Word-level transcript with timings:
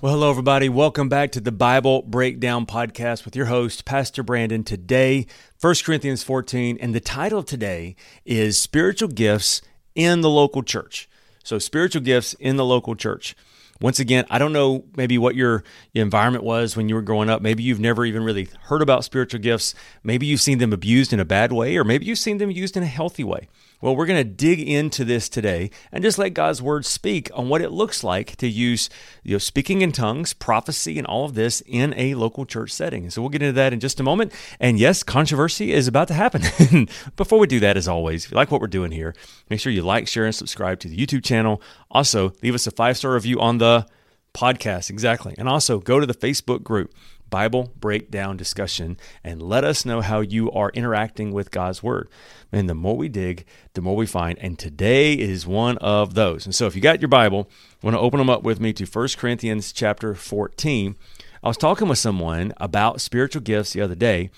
Well, 0.00 0.12
hello, 0.12 0.30
everybody. 0.30 0.68
Welcome 0.68 1.08
back 1.08 1.32
to 1.32 1.40
the 1.40 1.50
Bible 1.50 2.02
Breakdown 2.02 2.66
Podcast 2.66 3.24
with 3.24 3.34
your 3.34 3.46
host, 3.46 3.84
Pastor 3.84 4.22
Brandon. 4.22 4.62
Today, 4.62 5.26
1 5.60 5.74
Corinthians 5.84 6.22
14, 6.22 6.78
and 6.80 6.94
the 6.94 7.00
title 7.00 7.42
today 7.42 7.96
is 8.24 8.56
Spiritual 8.56 9.08
Gifts 9.08 9.60
in 9.96 10.20
the 10.20 10.30
Local 10.30 10.62
Church. 10.62 11.08
So, 11.42 11.58
spiritual 11.58 12.02
gifts 12.02 12.34
in 12.34 12.54
the 12.54 12.64
local 12.64 12.94
church. 12.94 13.34
Once 13.80 13.98
again, 13.98 14.24
I 14.30 14.38
don't 14.38 14.52
know 14.52 14.84
maybe 14.96 15.18
what 15.18 15.34
your 15.34 15.64
environment 15.94 16.44
was 16.44 16.76
when 16.76 16.88
you 16.88 16.94
were 16.94 17.02
growing 17.02 17.28
up. 17.28 17.42
Maybe 17.42 17.64
you've 17.64 17.80
never 17.80 18.04
even 18.04 18.22
really 18.22 18.48
heard 18.66 18.82
about 18.82 19.02
spiritual 19.02 19.40
gifts. 19.40 19.74
Maybe 20.04 20.26
you've 20.26 20.40
seen 20.40 20.58
them 20.58 20.72
abused 20.72 21.12
in 21.12 21.18
a 21.18 21.24
bad 21.24 21.52
way, 21.52 21.76
or 21.76 21.82
maybe 21.82 22.06
you've 22.06 22.20
seen 22.20 22.38
them 22.38 22.52
used 22.52 22.76
in 22.76 22.84
a 22.84 22.86
healthy 22.86 23.24
way. 23.24 23.48
Well, 23.80 23.94
we're 23.94 24.06
going 24.06 24.18
to 24.18 24.24
dig 24.24 24.60
into 24.60 25.04
this 25.04 25.28
today 25.28 25.70
and 25.92 26.02
just 26.02 26.18
let 26.18 26.34
God's 26.34 26.60
word 26.60 26.84
speak 26.84 27.30
on 27.32 27.48
what 27.48 27.60
it 27.60 27.70
looks 27.70 28.02
like 28.02 28.34
to 28.36 28.48
use 28.48 28.90
you 29.22 29.32
know, 29.32 29.38
speaking 29.38 29.82
in 29.82 29.92
tongues, 29.92 30.34
prophecy, 30.34 30.98
and 30.98 31.06
all 31.06 31.24
of 31.24 31.34
this 31.34 31.60
in 31.64 31.94
a 31.96 32.14
local 32.14 32.44
church 32.44 32.72
setting. 32.72 33.08
So 33.08 33.22
we'll 33.22 33.28
get 33.28 33.42
into 33.42 33.52
that 33.52 33.72
in 33.72 33.78
just 33.78 34.00
a 34.00 34.02
moment. 34.02 34.32
And 34.58 34.80
yes, 34.80 35.04
controversy 35.04 35.72
is 35.72 35.86
about 35.86 36.08
to 36.08 36.14
happen. 36.14 36.88
Before 37.16 37.38
we 37.38 37.46
do 37.46 37.60
that, 37.60 37.76
as 37.76 37.86
always, 37.86 38.24
if 38.24 38.32
you 38.32 38.36
like 38.36 38.50
what 38.50 38.60
we're 38.60 38.66
doing 38.66 38.90
here, 38.90 39.14
make 39.48 39.60
sure 39.60 39.72
you 39.72 39.82
like, 39.82 40.08
share, 40.08 40.24
and 40.24 40.34
subscribe 40.34 40.80
to 40.80 40.88
the 40.88 40.96
YouTube 40.96 41.22
channel. 41.22 41.62
Also, 41.88 42.32
leave 42.42 42.56
us 42.56 42.66
a 42.66 42.72
five 42.72 42.96
star 42.96 43.14
review 43.14 43.38
on 43.40 43.58
the 43.58 43.86
podcast. 44.34 44.90
Exactly. 44.90 45.34
And 45.38 45.48
also 45.48 45.78
go 45.78 46.00
to 46.00 46.06
the 46.06 46.14
Facebook 46.14 46.62
group. 46.62 46.92
Bible 47.30 47.72
breakdown 47.78 48.36
discussion 48.36 48.96
and 49.22 49.42
let 49.42 49.64
us 49.64 49.84
know 49.84 50.00
how 50.00 50.20
you 50.20 50.50
are 50.52 50.70
interacting 50.70 51.32
with 51.32 51.50
God's 51.50 51.82
Word. 51.82 52.08
And 52.52 52.68
the 52.68 52.74
more 52.74 52.96
we 52.96 53.08
dig, 53.08 53.44
the 53.74 53.82
more 53.82 53.96
we 53.96 54.06
find. 54.06 54.38
And 54.38 54.58
today 54.58 55.12
is 55.12 55.46
one 55.46 55.78
of 55.78 56.14
those. 56.14 56.44
And 56.44 56.54
so 56.54 56.66
if 56.66 56.74
you 56.74 56.80
got 56.80 57.00
your 57.00 57.08
Bible, 57.08 57.50
want 57.82 57.94
to 57.94 58.00
open 58.00 58.18
them 58.18 58.30
up 58.30 58.42
with 58.42 58.60
me 58.60 58.72
to 58.74 58.86
1 58.86 59.08
Corinthians 59.16 59.72
chapter 59.72 60.14
14. 60.14 60.96
I 61.42 61.48
was 61.48 61.56
talking 61.56 61.88
with 61.88 61.98
someone 61.98 62.52
about 62.56 63.00
spiritual 63.00 63.42
gifts 63.42 63.72
the 63.72 63.80
other 63.80 63.94
day, 63.94 64.30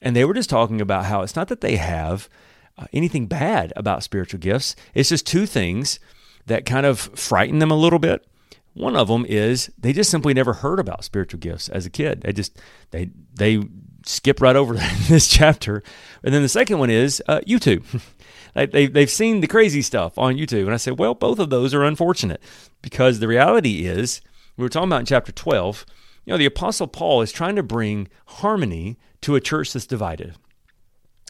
and 0.00 0.14
they 0.14 0.24
were 0.24 0.34
just 0.34 0.50
talking 0.50 0.80
about 0.80 1.06
how 1.06 1.22
it's 1.22 1.36
not 1.36 1.48
that 1.48 1.60
they 1.60 1.76
have 1.76 2.28
uh, 2.76 2.86
anything 2.92 3.26
bad 3.26 3.72
about 3.76 4.02
spiritual 4.02 4.40
gifts, 4.40 4.74
it's 4.94 5.08
just 5.08 5.26
two 5.26 5.46
things 5.46 6.00
that 6.46 6.66
kind 6.66 6.84
of 6.84 6.98
frighten 6.98 7.58
them 7.58 7.70
a 7.70 7.76
little 7.76 7.98
bit. 7.98 8.26
One 8.74 8.96
of 8.96 9.08
them 9.08 9.24
is 9.28 9.70
they 9.78 9.92
just 9.92 10.10
simply 10.10 10.34
never 10.34 10.52
heard 10.52 10.80
about 10.80 11.04
spiritual 11.04 11.38
gifts 11.38 11.68
as 11.68 11.86
a 11.86 11.90
kid. 11.90 12.22
They 12.22 12.32
just 12.32 12.58
they 12.90 13.10
they 13.34 13.62
skip 14.04 14.40
right 14.40 14.56
over 14.56 14.74
this 15.08 15.28
chapter. 15.28 15.82
And 16.22 16.34
then 16.34 16.42
the 16.42 16.48
second 16.48 16.78
one 16.78 16.90
is 16.90 17.22
uh, 17.28 17.40
YouTube. 17.46 18.02
they, 18.54 18.86
they've 18.86 19.10
seen 19.10 19.40
the 19.40 19.46
crazy 19.46 19.82
stuff 19.82 20.18
on 20.18 20.36
YouTube. 20.36 20.64
And 20.64 20.74
I 20.74 20.78
said, 20.78 20.98
well, 20.98 21.14
both 21.14 21.38
of 21.38 21.50
those 21.50 21.74
are 21.74 21.84
unfortunate 21.84 22.42
because 22.82 23.18
the 23.18 23.28
reality 23.28 23.86
is, 23.86 24.20
we 24.56 24.62
were 24.62 24.68
talking 24.68 24.88
about 24.88 25.00
in 25.00 25.06
chapter 25.06 25.32
12, 25.32 25.86
you 26.24 26.32
know, 26.32 26.38
the 26.38 26.46
Apostle 26.46 26.86
Paul 26.86 27.22
is 27.22 27.32
trying 27.32 27.56
to 27.56 27.62
bring 27.62 28.08
harmony 28.26 28.98
to 29.22 29.34
a 29.34 29.40
church 29.40 29.72
that's 29.72 29.86
divided. 29.86 30.36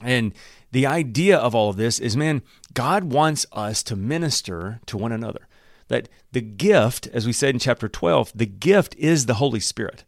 And 0.03 0.35
the 0.73 0.87
idea 0.87 1.39
of 1.39 1.55
all 1.55 1.71
of 1.71 1.77
this 1.77 1.99
is, 1.99 2.17
man, 2.17 2.43
God 2.75 3.05
wants 3.05 3.47
us 3.53 3.83
to 3.85 3.97
minister 3.97 4.81
to 4.87 4.97
one 4.97 5.13
another 5.13 5.47
that 5.89 6.09
the 6.33 6.41
gift, 6.41 7.07
as 7.09 7.27
we 7.27 7.33
said 7.33 7.55
in 7.55 7.59
chapter 7.59 7.89
12, 7.89 8.33
the 8.35 8.47
gift 8.47 8.95
is 8.97 9.27
the 9.27 9.35
Holy 9.35 9.61
Spirit. 9.61 10.05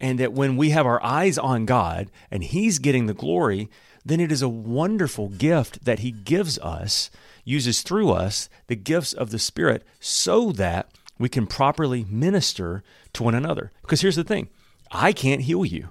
And 0.00 0.18
that 0.18 0.32
when 0.32 0.56
we 0.56 0.70
have 0.70 0.86
our 0.86 1.02
eyes 1.02 1.38
on 1.38 1.66
God 1.66 2.10
and 2.30 2.44
He's 2.44 2.78
getting 2.78 3.06
the 3.06 3.14
glory, 3.14 3.68
then 4.04 4.20
it 4.20 4.30
is 4.30 4.42
a 4.42 4.48
wonderful 4.48 5.28
gift 5.28 5.84
that 5.84 6.00
He 6.00 6.10
gives 6.10 6.58
us, 6.58 7.10
uses 7.44 7.82
through 7.82 8.10
us 8.10 8.48
the 8.66 8.76
gifts 8.76 9.12
of 9.12 9.30
the 9.30 9.38
Spirit 9.38 9.84
so 10.00 10.52
that 10.52 10.90
we 11.18 11.28
can 11.28 11.46
properly 11.46 12.04
minister 12.08 12.82
to 13.12 13.22
one 13.22 13.34
another. 13.34 13.70
Because 13.82 14.00
here's 14.00 14.16
the 14.16 14.24
thing 14.24 14.48
I 14.90 15.12
can't 15.12 15.42
heal 15.42 15.64
you. 15.64 15.90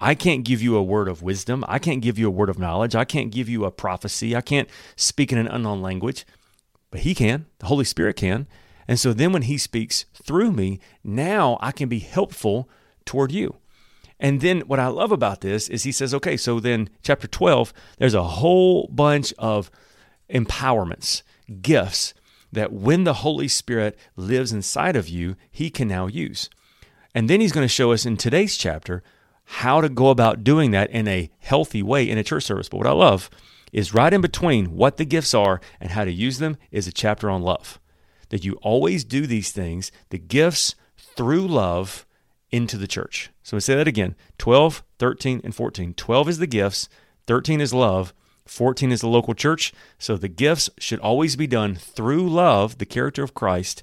I 0.00 0.16
can't 0.16 0.44
give 0.44 0.60
you 0.60 0.76
a 0.76 0.82
word 0.82 1.06
of 1.06 1.22
wisdom. 1.22 1.64
I 1.68 1.78
can't 1.78 2.02
give 2.02 2.18
you 2.18 2.26
a 2.26 2.30
word 2.30 2.48
of 2.48 2.58
knowledge. 2.58 2.96
I 2.96 3.04
can't 3.04 3.30
give 3.30 3.48
you 3.48 3.64
a 3.64 3.70
prophecy. 3.70 4.34
I 4.34 4.40
can't 4.40 4.68
speak 4.96 5.30
in 5.30 5.38
an 5.38 5.46
unknown 5.46 5.80
language. 5.80 6.26
But 6.90 7.00
He 7.00 7.14
can, 7.14 7.46
the 7.60 7.66
Holy 7.66 7.84
Spirit 7.84 8.16
can. 8.16 8.48
And 8.88 8.98
so 8.98 9.12
then 9.12 9.32
when 9.32 9.42
he 9.42 9.58
speaks 9.58 10.04
through 10.14 10.52
me, 10.52 10.80
now 11.04 11.58
I 11.60 11.72
can 11.72 11.88
be 11.88 12.00
helpful 12.00 12.68
toward 13.04 13.32
you. 13.32 13.56
And 14.20 14.40
then 14.40 14.60
what 14.62 14.78
I 14.78 14.86
love 14.86 15.10
about 15.10 15.40
this 15.40 15.68
is 15.68 15.82
he 15.82 15.92
says, 15.92 16.14
okay, 16.14 16.36
so 16.36 16.60
then 16.60 16.88
chapter 17.02 17.26
12, 17.26 17.72
there's 17.98 18.14
a 18.14 18.22
whole 18.22 18.88
bunch 18.88 19.32
of 19.38 19.70
empowerments, 20.30 21.22
gifts 21.60 22.14
that 22.52 22.72
when 22.72 23.04
the 23.04 23.14
Holy 23.14 23.48
Spirit 23.48 23.98
lives 24.14 24.52
inside 24.52 24.94
of 24.94 25.08
you, 25.08 25.36
he 25.50 25.70
can 25.70 25.88
now 25.88 26.06
use. 26.06 26.48
And 27.14 27.28
then 27.28 27.40
he's 27.40 27.52
going 27.52 27.64
to 27.64 27.68
show 27.68 27.92
us 27.92 28.06
in 28.06 28.16
today's 28.16 28.56
chapter 28.56 29.02
how 29.44 29.80
to 29.80 29.88
go 29.88 30.08
about 30.08 30.44
doing 30.44 30.70
that 30.70 30.90
in 30.90 31.08
a 31.08 31.30
healthy 31.40 31.82
way 31.82 32.08
in 32.08 32.16
a 32.16 32.22
church 32.22 32.44
service. 32.44 32.68
But 32.68 32.78
what 32.78 32.86
I 32.86 32.92
love 32.92 33.28
is 33.72 33.94
right 33.94 34.12
in 34.12 34.20
between 34.20 34.76
what 34.76 34.98
the 34.98 35.04
gifts 35.04 35.34
are 35.34 35.60
and 35.80 35.90
how 35.90 36.04
to 36.04 36.12
use 36.12 36.38
them 36.38 36.56
is 36.70 36.86
a 36.86 36.92
chapter 36.92 37.28
on 37.28 37.42
love 37.42 37.80
that 38.32 38.44
you 38.44 38.54
always 38.62 39.04
do 39.04 39.26
these 39.26 39.52
things, 39.52 39.92
the 40.08 40.18
gifts 40.18 40.74
through 40.96 41.46
love 41.46 42.06
into 42.50 42.78
the 42.78 42.86
church. 42.86 43.30
So 43.42 43.58
we 43.58 43.60
say 43.60 43.74
that 43.74 43.86
again 43.86 44.16
12, 44.38 44.82
13, 44.98 45.42
and 45.44 45.54
14. 45.54 45.92
12 45.92 46.28
is 46.30 46.38
the 46.38 46.46
gifts, 46.46 46.88
13 47.26 47.60
is 47.60 47.74
love, 47.74 48.14
14 48.46 48.90
is 48.90 49.02
the 49.02 49.08
local 49.08 49.34
church. 49.34 49.74
So 49.98 50.16
the 50.16 50.28
gifts 50.28 50.70
should 50.78 50.98
always 51.00 51.36
be 51.36 51.46
done 51.46 51.74
through 51.74 52.26
love, 52.26 52.78
the 52.78 52.86
character 52.86 53.22
of 53.22 53.34
Christ, 53.34 53.82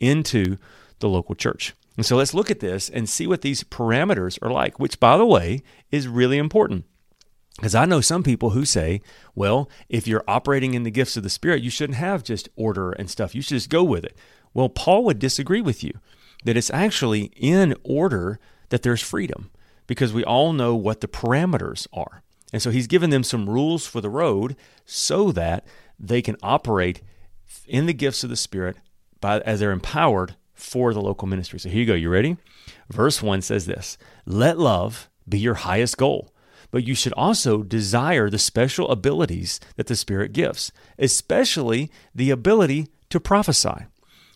into 0.00 0.56
the 1.00 1.08
local 1.08 1.34
church. 1.34 1.74
And 1.98 2.06
so 2.06 2.16
let's 2.16 2.32
look 2.32 2.50
at 2.50 2.60
this 2.60 2.88
and 2.88 3.06
see 3.06 3.26
what 3.26 3.42
these 3.42 3.64
parameters 3.64 4.38
are 4.40 4.50
like, 4.50 4.78
which, 4.78 4.98
by 4.98 5.18
the 5.18 5.26
way, 5.26 5.62
is 5.90 6.08
really 6.08 6.38
important. 6.38 6.86
Because 7.56 7.74
I 7.74 7.84
know 7.84 8.00
some 8.00 8.22
people 8.22 8.50
who 8.50 8.64
say, 8.64 9.02
well, 9.34 9.68
if 9.88 10.06
you're 10.06 10.24
operating 10.26 10.74
in 10.74 10.82
the 10.82 10.90
gifts 10.90 11.16
of 11.16 11.22
the 11.22 11.30
Spirit, 11.30 11.62
you 11.62 11.70
shouldn't 11.70 11.98
have 11.98 12.22
just 12.22 12.48
order 12.56 12.92
and 12.92 13.10
stuff. 13.10 13.34
You 13.34 13.42
should 13.42 13.56
just 13.56 13.70
go 13.70 13.84
with 13.84 14.04
it. 14.04 14.16
Well, 14.54 14.68
Paul 14.68 15.04
would 15.04 15.18
disagree 15.18 15.60
with 15.60 15.84
you 15.84 15.92
that 16.44 16.56
it's 16.56 16.70
actually 16.70 17.32
in 17.36 17.74
order 17.84 18.38
that 18.70 18.82
there's 18.82 19.02
freedom 19.02 19.50
because 19.86 20.12
we 20.12 20.24
all 20.24 20.52
know 20.52 20.74
what 20.74 21.00
the 21.00 21.08
parameters 21.08 21.86
are. 21.92 22.22
And 22.52 22.62
so 22.62 22.70
he's 22.70 22.86
given 22.86 23.10
them 23.10 23.22
some 23.22 23.48
rules 23.48 23.86
for 23.86 24.00
the 24.00 24.10
road 24.10 24.56
so 24.84 25.30
that 25.32 25.66
they 25.98 26.22
can 26.22 26.36
operate 26.42 27.02
in 27.66 27.86
the 27.86 27.92
gifts 27.92 28.24
of 28.24 28.30
the 28.30 28.36
Spirit 28.36 28.76
by, 29.20 29.40
as 29.40 29.60
they're 29.60 29.70
empowered 29.70 30.36
for 30.54 30.92
the 30.92 31.00
local 31.00 31.28
ministry. 31.28 31.58
So 31.58 31.68
here 31.68 31.80
you 31.80 31.86
go. 31.86 31.94
You 31.94 32.08
ready? 32.08 32.36
Verse 32.88 33.22
1 33.22 33.42
says 33.42 33.66
this 33.66 33.98
Let 34.26 34.58
love 34.58 35.08
be 35.28 35.38
your 35.38 35.54
highest 35.54 35.96
goal 35.96 36.32
but 36.70 36.86
you 36.86 36.94
should 36.94 37.12
also 37.14 37.62
desire 37.62 38.30
the 38.30 38.38
special 38.38 38.88
abilities 38.90 39.60
that 39.76 39.86
the 39.86 39.96
Spirit 39.96 40.32
gives, 40.32 40.72
especially 40.98 41.90
the 42.14 42.30
ability 42.30 42.88
to 43.10 43.20
prophesy. 43.20 43.86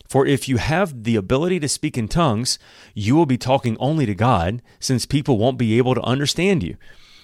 For 0.07 0.25
if 0.25 0.47
you 0.47 0.57
have 0.57 1.03
the 1.03 1.15
ability 1.15 1.59
to 1.61 1.69
speak 1.69 1.97
in 1.97 2.07
tongues, 2.07 2.59
you 2.93 3.15
will 3.15 3.25
be 3.25 3.37
talking 3.37 3.75
only 3.79 4.05
to 4.05 4.13
God, 4.13 4.61
since 4.79 5.05
people 5.05 5.37
won't 5.37 5.57
be 5.57 5.77
able 5.77 5.95
to 5.95 6.01
understand 6.01 6.61
you. 6.61 6.77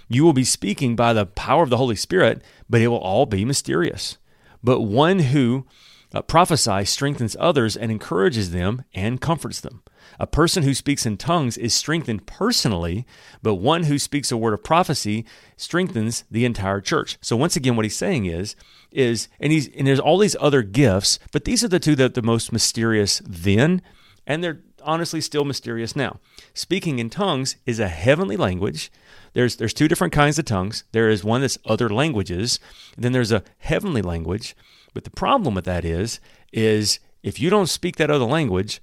You 0.08 0.24
will 0.24 0.34
be 0.34 0.44
speaking 0.44 0.96
by 0.96 1.14
the 1.14 1.26
power 1.26 1.64
of 1.64 1.70
the 1.70 1.78
Holy 1.78 1.96
Spirit, 1.96 2.42
but 2.70 2.82
it 2.82 2.88
will 2.88 2.98
all 2.98 3.26
be 3.26 3.46
mysterious. 3.46 4.18
But 4.64 4.82
one 4.82 5.20
who 5.20 5.66
uh, 6.14 6.22
prophesies 6.22 6.90
strengthens 6.90 7.38
others 7.40 7.78
and 7.78 7.92
encourages 7.92 8.52
them 8.52 8.84
and 8.94 9.22
comforts 9.22 9.62
them. 9.62 9.84
A 10.20 10.28
person 10.28 10.64
who 10.64 10.74
speaks 10.74 11.06
in 11.06 11.18
tongues 11.18 11.58
is 11.58 11.74
strengthened 11.74 12.26
personally, 12.26 13.06
but 13.42 13.56
one 13.56 13.84
who 13.84 13.98
speaks 13.98 14.32
a 14.32 14.38
word 14.38 14.54
of 14.54 14.64
prophecy 14.64 15.26
strengthens 15.58 16.24
the 16.30 16.46
entire 16.46 16.82
church. 16.82 17.18
So 17.22 17.36
once 17.36 17.56
again, 17.56 17.76
what 17.76 17.86
he's 17.86 17.96
saying 17.96 18.26
is, 18.26 18.56
is 18.92 19.28
and 19.40 19.52
he's 19.52 19.68
and 19.70 19.88
there's 19.88 20.00
all 20.00 20.18
these 20.18 20.36
other 20.40 20.62
gifts, 20.62 21.20
but 21.32 21.46
these 21.46 21.64
are 21.64 21.70
the 21.70 21.80
two 21.80 21.96
that 21.96 22.14
the 22.14 22.22
most 22.22 22.52
mysterious 22.52 23.22
then, 23.26 23.82
and 24.28 24.44
they're 24.44 24.60
honestly 24.84 25.22
still 25.22 25.46
mysterious 25.46 25.96
now. 25.96 26.20
Speaking 26.54 27.00
in 27.00 27.10
tongues 27.10 27.56
is 27.66 27.80
a 27.80 27.88
heavenly 27.88 28.38
language. 28.38 28.92
There's 29.34 29.56
there's 29.56 29.74
two 29.74 29.88
different 29.88 30.14
kinds 30.14 30.38
of 30.40 30.46
tongues. 30.46 30.84
There 30.92 31.10
is 31.10 31.24
one 31.24 31.42
that's 31.42 31.58
other 31.66 31.90
languages, 31.90 32.60
then 32.98 33.12
there's 33.12 33.32
a 33.32 33.44
heavenly 33.60 34.02
language. 34.02 34.56
But 34.94 35.06
the 35.06 35.10
problem 35.12 35.56
with 35.56 35.66
that 35.66 35.86
is 35.86 36.20
is 36.52 37.00
if 37.24 37.40
you 37.40 37.50
don't 37.50 37.68
speak 37.68 37.96
that 37.98 38.12
other 38.12 38.26
language, 38.26 38.82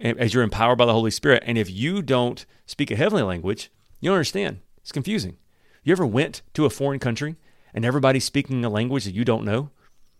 as 0.00 0.34
you're 0.34 0.42
empowered 0.42 0.78
by 0.78 0.86
the 0.86 0.92
Holy 0.92 1.10
Spirit. 1.10 1.42
And 1.46 1.56
if 1.56 1.70
you 1.70 2.02
don't 2.02 2.44
speak 2.66 2.90
a 2.90 2.96
heavenly 2.96 3.22
language, 3.22 3.70
you 4.00 4.10
don't 4.10 4.16
understand. 4.16 4.60
It's 4.78 4.92
confusing. 4.92 5.36
You 5.82 5.92
ever 5.92 6.06
went 6.06 6.42
to 6.54 6.66
a 6.66 6.70
foreign 6.70 6.98
country 6.98 7.36
and 7.72 7.84
everybody's 7.84 8.24
speaking 8.24 8.64
a 8.64 8.70
language 8.70 9.04
that 9.04 9.14
you 9.14 9.24
don't 9.24 9.44
know, 9.44 9.70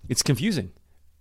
it's 0.08 0.22
confusing. 0.22 0.72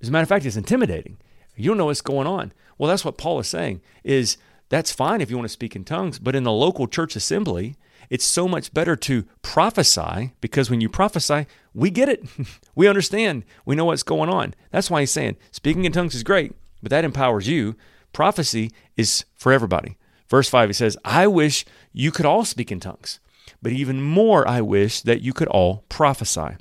As 0.01 0.09
a 0.09 0.11
matter 0.11 0.23
of 0.23 0.29
fact, 0.29 0.45
it's 0.45 0.57
intimidating. 0.57 1.17
You 1.55 1.69
don't 1.69 1.77
know 1.77 1.85
what's 1.85 2.01
going 2.01 2.27
on. 2.27 2.51
Well, 2.77 2.89
that's 2.89 3.05
what 3.05 3.17
Paul 3.17 3.39
is 3.39 3.47
saying 3.47 3.81
is 4.03 4.37
that's 4.69 4.91
fine 4.91 5.21
if 5.21 5.29
you 5.29 5.37
want 5.37 5.47
to 5.47 5.53
speak 5.53 5.75
in 5.75 5.83
tongues, 5.83 6.19
but 6.19 6.35
in 6.35 6.43
the 6.43 6.51
local 6.51 6.87
church 6.87 7.15
assembly, 7.15 7.75
it's 8.09 8.25
so 8.25 8.47
much 8.47 8.73
better 8.73 8.95
to 8.95 9.23
prophesy 9.41 10.33
because 10.41 10.69
when 10.69 10.81
you 10.81 10.89
prophesy, 10.89 11.45
we 11.73 11.89
get 11.89 12.09
it. 12.09 12.25
we 12.75 12.87
understand. 12.87 13.45
We 13.65 13.75
know 13.75 13.85
what's 13.85 14.03
going 14.03 14.29
on. 14.29 14.55
That's 14.71 14.89
why 14.89 15.01
he's 15.01 15.11
saying 15.11 15.37
speaking 15.51 15.85
in 15.85 15.91
tongues 15.91 16.15
is 16.15 16.23
great, 16.23 16.53
but 16.81 16.89
that 16.89 17.05
empowers 17.05 17.47
you. 17.47 17.75
Prophecy 18.13 18.71
is 18.95 19.25
for 19.35 19.51
everybody. 19.51 19.97
Verse 20.29 20.49
5, 20.49 20.69
he 20.69 20.73
says, 20.73 20.97
I 21.03 21.27
wish 21.27 21.65
you 21.91 22.11
could 22.11 22.25
all 22.25 22.45
speak 22.45 22.71
in 22.71 22.79
tongues, 22.79 23.19
but 23.61 23.71
even 23.71 24.01
more, 24.01 24.47
I 24.47 24.61
wish 24.61 25.01
that 25.01 25.21
you 25.21 25.33
could 25.33 25.47
all 25.49 25.83
prophesy. 25.89 26.55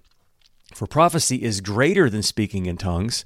For 0.75 0.87
prophecy 0.87 1.43
is 1.43 1.61
greater 1.61 2.11
than 2.11 2.23
speaking 2.23 2.67
in 2.67 2.77
tongues 2.77 3.25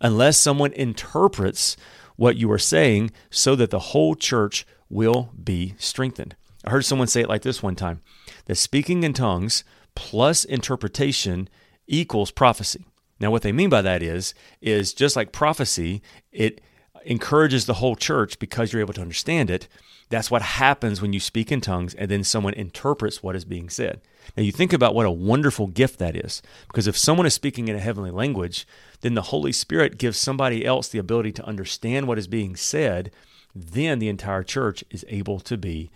unless 0.00 0.36
someone 0.36 0.72
interprets 0.74 1.76
what 2.16 2.36
you 2.36 2.50
are 2.52 2.58
saying 2.58 3.10
so 3.30 3.56
that 3.56 3.70
the 3.70 3.78
whole 3.78 4.14
church 4.14 4.66
will 4.88 5.30
be 5.42 5.74
strengthened. 5.78 6.36
I 6.64 6.70
heard 6.70 6.84
someone 6.84 7.08
say 7.08 7.22
it 7.22 7.28
like 7.28 7.42
this 7.42 7.62
one 7.62 7.76
time 7.76 8.02
that 8.44 8.56
speaking 8.56 9.02
in 9.02 9.14
tongues 9.14 9.64
plus 9.94 10.44
interpretation 10.44 11.48
equals 11.86 12.30
prophecy. 12.30 12.84
Now 13.18 13.30
what 13.30 13.42
they 13.42 13.52
mean 13.52 13.70
by 13.70 13.82
that 13.82 14.02
is 14.02 14.34
is 14.60 14.92
just 14.92 15.16
like 15.16 15.32
prophecy, 15.32 16.02
it 16.30 16.60
encourages 17.04 17.66
the 17.66 17.74
whole 17.74 17.96
church 17.96 18.38
because 18.38 18.72
you're 18.72 18.80
able 18.82 18.94
to 18.94 19.00
understand 19.00 19.50
it. 19.50 19.68
That's 20.08 20.30
what 20.30 20.42
happens 20.42 21.00
when 21.00 21.12
you 21.12 21.20
speak 21.20 21.50
in 21.50 21.60
tongues 21.60 21.94
and 21.94 22.10
then 22.10 22.24
someone 22.24 22.54
interprets 22.54 23.22
what 23.22 23.36
is 23.36 23.44
being 23.44 23.70
said. 23.70 24.00
Now, 24.36 24.42
you 24.42 24.52
think 24.52 24.72
about 24.72 24.94
what 24.94 25.06
a 25.06 25.10
wonderful 25.10 25.66
gift 25.66 25.98
that 25.98 26.16
is. 26.16 26.42
Because 26.68 26.86
if 26.86 26.96
someone 26.96 27.26
is 27.26 27.34
speaking 27.34 27.68
in 27.68 27.76
a 27.76 27.80
heavenly 27.80 28.10
language, 28.10 28.66
then 29.00 29.14
the 29.14 29.22
Holy 29.22 29.52
Spirit 29.52 29.98
gives 29.98 30.18
somebody 30.18 30.64
else 30.64 30.88
the 30.88 30.98
ability 30.98 31.32
to 31.32 31.46
understand 31.46 32.06
what 32.06 32.18
is 32.18 32.26
being 32.26 32.56
said. 32.56 33.10
Then 33.54 33.98
the 33.98 34.08
entire 34.08 34.42
church 34.42 34.84
is 34.90 35.04
able 35.08 35.40
to 35.40 35.56
be 35.56 35.90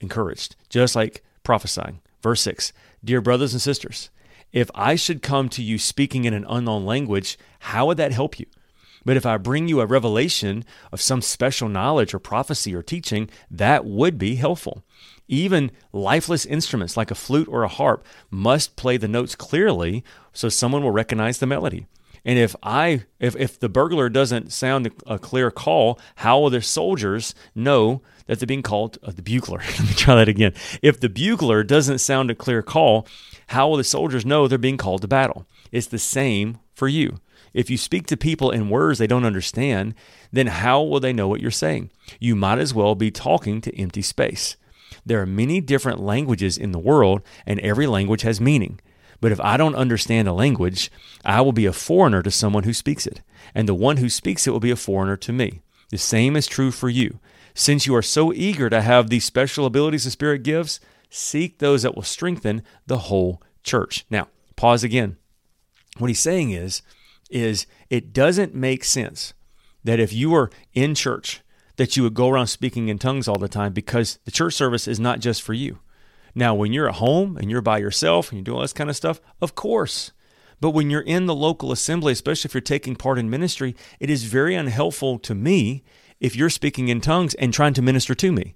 encouraged, 0.00 0.56
just 0.68 0.94
like 0.94 1.22
prophesying. 1.42 2.00
Verse 2.22 2.40
6 2.42 2.72
Dear 3.04 3.20
brothers 3.20 3.52
and 3.52 3.62
sisters, 3.62 4.10
if 4.52 4.70
I 4.74 4.96
should 4.96 5.22
come 5.22 5.48
to 5.50 5.62
you 5.62 5.78
speaking 5.78 6.24
in 6.24 6.34
an 6.34 6.46
unknown 6.48 6.86
language, 6.86 7.38
how 7.60 7.86
would 7.86 7.98
that 7.98 8.12
help 8.12 8.38
you? 8.38 8.46
But 9.06 9.16
if 9.16 9.24
I 9.24 9.36
bring 9.36 9.68
you 9.68 9.80
a 9.80 9.86
revelation 9.86 10.64
of 10.90 11.00
some 11.00 11.22
special 11.22 11.68
knowledge 11.68 12.12
or 12.12 12.18
prophecy 12.18 12.74
or 12.74 12.82
teaching, 12.82 13.30
that 13.48 13.84
would 13.84 14.18
be 14.18 14.34
helpful. 14.34 14.82
Even 15.28 15.70
lifeless 15.92 16.44
instruments 16.44 16.96
like 16.96 17.12
a 17.12 17.14
flute 17.14 17.46
or 17.46 17.62
a 17.62 17.68
harp 17.68 18.04
must 18.30 18.74
play 18.74 18.96
the 18.96 19.06
notes 19.06 19.36
clearly 19.36 20.02
so 20.32 20.48
someone 20.48 20.82
will 20.82 20.90
recognize 20.90 21.38
the 21.38 21.46
melody. 21.46 21.86
And 22.24 22.36
if 22.36 22.56
I 22.64 23.04
if 23.20 23.36
if 23.36 23.60
the 23.60 23.68
burglar 23.68 24.08
doesn't 24.08 24.52
sound 24.52 24.90
a 25.06 25.20
clear 25.20 25.52
call, 25.52 26.00
how 26.16 26.40
will 26.40 26.50
the 26.50 26.60
soldiers 26.60 27.32
know 27.54 28.02
that 28.26 28.40
they're 28.40 28.46
being 28.48 28.62
called 28.62 28.98
uh, 29.04 29.12
the 29.12 29.22
bugler? 29.22 29.58
Let 29.78 29.80
me 29.82 29.94
try 29.94 30.16
that 30.16 30.28
again. 30.28 30.52
If 30.82 30.98
the 30.98 31.08
bugler 31.08 31.62
doesn't 31.62 31.98
sound 31.98 32.32
a 32.32 32.34
clear 32.34 32.60
call, 32.60 33.06
how 33.46 33.68
will 33.68 33.76
the 33.76 33.84
soldiers 33.84 34.26
know 34.26 34.48
they're 34.48 34.58
being 34.58 34.76
called 34.76 35.02
to 35.02 35.08
battle? 35.08 35.46
It's 35.70 35.86
the 35.86 36.00
same 36.00 36.58
for 36.74 36.88
you. 36.88 37.20
If 37.56 37.70
you 37.70 37.78
speak 37.78 38.06
to 38.08 38.18
people 38.18 38.50
in 38.50 38.68
words 38.68 38.98
they 38.98 39.06
don't 39.06 39.24
understand, 39.24 39.94
then 40.30 40.48
how 40.48 40.82
will 40.82 41.00
they 41.00 41.14
know 41.14 41.26
what 41.26 41.40
you're 41.40 41.50
saying? 41.50 41.90
You 42.20 42.36
might 42.36 42.58
as 42.58 42.74
well 42.74 42.94
be 42.94 43.10
talking 43.10 43.62
to 43.62 43.74
empty 43.80 44.02
space. 44.02 44.58
There 45.06 45.22
are 45.22 45.26
many 45.26 45.62
different 45.62 45.98
languages 45.98 46.58
in 46.58 46.72
the 46.72 46.78
world, 46.78 47.22
and 47.46 47.58
every 47.60 47.86
language 47.86 48.20
has 48.22 48.42
meaning. 48.42 48.78
But 49.22 49.32
if 49.32 49.40
I 49.40 49.56
don't 49.56 49.74
understand 49.74 50.28
a 50.28 50.34
language, 50.34 50.90
I 51.24 51.40
will 51.40 51.52
be 51.52 51.64
a 51.64 51.72
foreigner 51.72 52.22
to 52.24 52.30
someone 52.30 52.64
who 52.64 52.74
speaks 52.74 53.06
it, 53.06 53.22
and 53.54 53.66
the 53.66 53.74
one 53.74 53.96
who 53.96 54.10
speaks 54.10 54.46
it 54.46 54.50
will 54.50 54.60
be 54.60 54.70
a 54.70 54.76
foreigner 54.76 55.16
to 55.16 55.32
me. 55.32 55.62
The 55.88 55.96
same 55.96 56.36
is 56.36 56.46
true 56.46 56.70
for 56.70 56.90
you. 56.90 57.20
Since 57.54 57.86
you 57.86 57.94
are 57.94 58.02
so 58.02 58.34
eager 58.34 58.68
to 58.68 58.82
have 58.82 59.08
these 59.08 59.24
special 59.24 59.64
abilities 59.64 60.04
the 60.04 60.10
Spirit 60.10 60.42
gives, 60.42 60.78
seek 61.08 61.56
those 61.56 61.84
that 61.84 61.96
will 61.96 62.02
strengthen 62.02 62.62
the 62.86 62.98
whole 62.98 63.40
church. 63.62 64.04
Now, 64.10 64.28
pause 64.56 64.84
again. 64.84 65.16
What 65.96 66.08
he's 66.08 66.20
saying 66.20 66.50
is, 66.50 66.82
is 67.30 67.66
it 67.90 68.12
doesn't 68.12 68.54
make 68.54 68.84
sense 68.84 69.34
that 69.84 70.00
if 70.00 70.12
you 70.12 70.34
are 70.34 70.50
in 70.74 70.94
church 70.94 71.42
that 71.76 71.96
you 71.96 72.02
would 72.02 72.14
go 72.14 72.28
around 72.28 72.46
speaking 72.46 72.88
in 72.88 72.98
tongues 72.98 73.28
all 73.28 73.38
the 73.38 73.48
time 73.48 73.72
because 73.72 74.18
the 74.24 74.30
church 74.30 74.54
service 74.54 74.88
is 74.88 74.98
not 74.98 75.20
just 75.20 75.42
for 75.42 75.52
you. 75.52 75.78
Now, 76.34 76.54
when 76.54 76.72
you're 76.72 76.88
at 76.88 76.96
home 76.96 77.36
and 77.36 77.50
you're 77.50 77.62
by 77.62 77.78
yourself 77.78 78.30
and 78.30 78.38
you 78.38 78.44
do 78.44 78.54
all 78.54 78.60
this 78.60 78.72
kind 78.72 78.90
of 78.90 78.96
stuff, 78.96 79.20
of 79.40 79.54
course. 79.54 80.12
But 80.60 80.70
when 80.70 80.90
you're 80.90 81.02
in 81.02 81.26
the 81.26 81.34
local 81.34 81.72
assembly, 81.72 82.12
especially 82.12 82.48
if 82.48 82.54
you're 82.54 82.60
taking 82.60 82.96
part 82.96 83.18
in 83.18 83.30
ministry, 83.30 83.76
it 84.00 84.10
is 84.10 84.24
very 84.24 84.54
unhelpful 84.54 85.18
to 85.20 85.34
me 85.34 85.82
if 86.18 86.34
you're 86.34 86.50
speaking 86.50 86.88
in 86.88 87.00
tongues 87.00 87.34
and 87.34 87.52
trying 87.52 87.74
to 87.74 87.82
minister 87.82 88.14
to 88.14 88.32
me. 88.32 88.54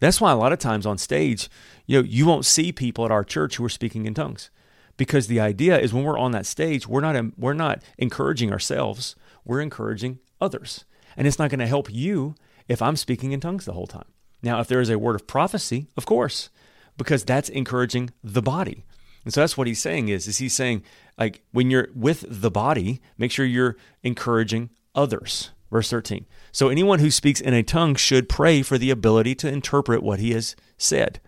That's 0.00 0.20
why 0.20 0.30
a 0.30 0.36
lot 0.36 0.52
of 0.52 0.58
times 0.58 0.86
on 0.86 0.98
stage, 0.98 1.48
you 1.86 1.98
know, 1.98 2.08
you 2.08 2.26
won't 2.26 2.46
see 2.46 2.70
people 2.70 3.04
at 3.04 3.10
our 3.10 3.24
church 3.24 3.56
who 3.56 3.64
are 3.64 3.70
speaking 3.70 4.06
in 4.06 4.14
tongues. 4.14 4.50
Because 4.98 5.28
the 5.28 5.40
idea 5.40 5.78
is 5.78 5.94
when 5.94 6.04
we're 6.04 6.18
on 6.18 6.32
that 6.32 6.44
stage, 6.44 6.86
we're 6.86 7.00
not 7.00 7.38
we're 7.38 7.54
not 7.54 7.82
encouraging 7.96 8.52
ourselves, 8.52 9.16
we're 9.46 9.62
encouraging 9.62 10.18
others. 10.42 10.84
And 11.16 11.26
it's 11.26 11.38
not 11.38 11.50
going 11.50 11.60
to 11.60 11.66
help 11.66 11.90
you 11.90 12.34
if 12.68 12.82
I'm 12.82 12.96
speaking 12.96 13.32
in 13.32 13.40
tongues 13.40 13.64
the 13.64 13.72
whole 13.72 13.86
time. 13.86 14.04
Now, 14.42 14.60
if 14.60 14.68
there 14.68 14.80
is 14.80 14.90
a 14.90 14.98
word 14.98 15.16
of 15.16 15.26
prophecy, 15.26 15.88
of 15.96 16.04
course, 16.04 16.50
because 16.96 17.24
that's 17.24 17.48
encouraging 17.48 18.10
the 18.22 18.42
body. 18.42 18.84
And 19.24 19.34
so 19.34 19.40
that's 19.40 19.56
what 19.56 19.66
he's 19.66 19.80
saying 19.80 20.08
is, 20.08 20.28
is 20.28 20.38
he's 20.38 20.54
saying, 20.54 20.82
like, 21.18 21.42
when 21.50 21.70
you're 21.70 21.88
with 21.94 22.24
the 22.28 22.50
body, 22.50 23.00
make 23.16 23.32
sure 23.32 23.44
you're 23.44 23.76
encouraging 24.02 24.70
others. 24.94 25.50
Verse 25.70 25.90
13. 25.90 26.26
So 26.52 26.68
anyone 26.68 26.98
who 26.98 27.10
speaks 27.10 27.40
in 27.40 27.52
a 27.52 27.62
tongue 27.62 27.94
should 27.94 28.28
pray 28.28 28.62
for 28.62 28.78
the 28.78 28.90
ability 28.90 29.34
to 29.36 29.48
interpret 29.48 30.02
what 30.02 30.18
he 30.18 30.30
has 30.32 30.56
said. 30.78 31.20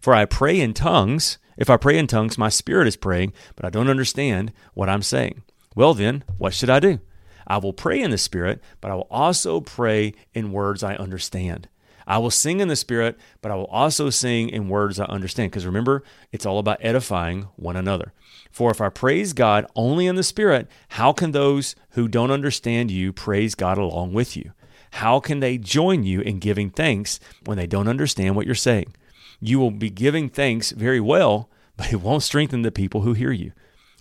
For 0.00 0.14
I 0.14 0.24
pray 0.24 0.60
in 0.60 0.74
tongues. 0.74 1.38
If 1.58 1.68
I 1.68 1.76
pray 1.76 1.98
in 1.98 2.06
tongues, 2.06 2.38
my 2.38 2.48
spirit 2.48 2.88
is 2.88 2.96
praying, 2.96 3.34
but 3.56 3.66
I 3.66 3.70
don't 3.70 3.90
understand 3.90 4.52
what 4.72 4.88
I'm 4.88 5.02
saying. 5.02 5.42
Well, 5.74 5.92
then, 5.92 6.24
what 6.38 6.54
should 6.54 6.70
I 6.70 6.80
do? 6.80 7.00
I 7.48 7.58
will 7.58 7.72
pray 7.72 8.00
in 8.00 8.10
the 8.10 8.18
Spirit, 8.18 8.60
but 8.80 8.90
I 8.90 8.94
will 8.94 9.06
also 9.10 9.60
pray 9.60 10.12
in 10.34 10.52
words 10.52 10.82
I 10.82 10.94
understand. 10.96 11.68
I 12.06 12.18
will 12.18 12.30
sing 12.30 12.60
in 12.60 12.68
the 12.68 12.76
Spirit, 12.76 13.18
but 13.40 13.50
I 13.50 13.54
will 13.54 13.66
also 13.66 14.10
sing 14.10 14.48
in 14.48 14.68
words 14.68 15.00
I 15.00 15.04
understand. 15.06 15.50
Because 15.50 15.66
remember, 15.66 16.04
it's 16.30 16.46
all 16.46 16.58
about 16.58 16.78
edifying 16.80 17.48
one 17.56 17.76
another. 17.76 18.12
For 18.50 18.70
if 18.70 18.80
I 18.80 18.88
praise 18.88 19.32
God 19.32 19.66
only 19.74 20.06
in 20.06 20.16
the 20.16 20.22
Spirit, 20.22 20.68
how 20.88 21.12
can 21.12 21.32
those 21.32 21.74
who 21.90 22.08
don't 22.08 22.30
understand 22.30 22.90
you 22.90 23.12
praise 23.12 23.54
God 23.54 23.78
along 23.78 24.12
with 24.12 24.36
you? 24.36 24.52
How 24.92 25.20
can 25.20 25.40
they 25.40 25.58
join 25.58 26.02
you 26.02 26.20
in 26.20 26.38
giving 26.38 26.70
thanks 26.70 27.20
when 27.44 27.58
they 27.58 27.66
don't 27.66 27.88
understand 27.88 28.36
what 28.36 28.46
you're 28.46 28.54
saying? 28.54 28.94
You 29.40 29.58
will 29.58 29.70
be 29.70 29.90
giving 29.90 30.28
thanks 30.28 30.70
very 30.72 31.00
well, 31.00 31.48
but 31.76 31.92
it 31.92 32.00
won't 32.00 32.22
strengthen 32.22 32.62
the 32.62 32.72
people 32.72 33.02
who 33.02 33.12
hear 33.12 33.32
you. 33.32 33.52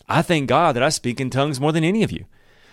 I 0.10 0.22
thank 0.22 0.48
God 0.48 0.76
that 0.76 0.84
I 0.84 0.90
speak 0.90 1.20
in 1.20 1.30
tongues 1.30 1.60
more 1.60 1.72
than 1.72 1.84
any 1.84 2.04
of 2.04 2.12
you. 2.12 2.26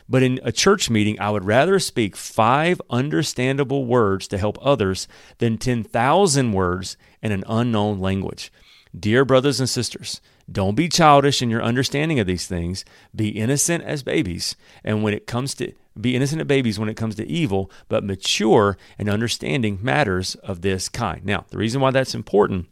But 0.08 0.22
in 0.22 0.38
a 0.42 0.52
church 0.52 0.90
meeting, 0.90 1.18
I 1.18 1.30
would 1.30 1.44
rather 1.44 1.78
speak 1.78 2.14
five 2.14 2.80
understandable 2.90 3.86
words 3.86 4.28
to 4.28 4.38
help 4.38 4.58
others 4.60 5.08
than 5.38 5.56
10,000 5.56 6.52
words 6.52 6.96
in 7.22 7.32
an 7.32 7.44
unknown 7.46 8.00
language. 8.00 8.52
Dear 8.98 9.24
brothers 9.24 9.60
and 9.60 9.68
sisters, 9.68 10.20
don't 10.50 10.74
be 10.74 10.88
childish 10.88 11.40
in 11.40 11.50
your 11.50 11.62
understanding 11.62 12.20
of 12.20 12.26
these 12.26 12.46
things. 12.46 12.84
Be 13.16 13.28
innocent 13.28 13.82
as 13.84 14.02
babies. 14.02 14.56
And 14.84 15.02
when 15.02 15.14
it 15.14 15.26
comes 15.26 15.54
to 15.54 15.72
be 16.00 16.16
innocent 16.16 16.40
as 16.40 16.46
babies 16.46 16.78
when 16.78 16.88
it 16.88 16.96
comes 16.96 17.14
to 17.16 17.26
evil, 17.26 17.70
but 17.88 18.04
mature 18.04 18.76
and 18.98 19.08
understanding 19.08 19.78
matters 19.80 20.34
of 20.36 20.62
this 20.62 20.88
kind. 20.88 21.24
Now, 21.24 21.44
the 21.50 21.58
reason 21.58 21.80
why 21.80 21.90
that's 21.90 22.14
important 22.14 22.66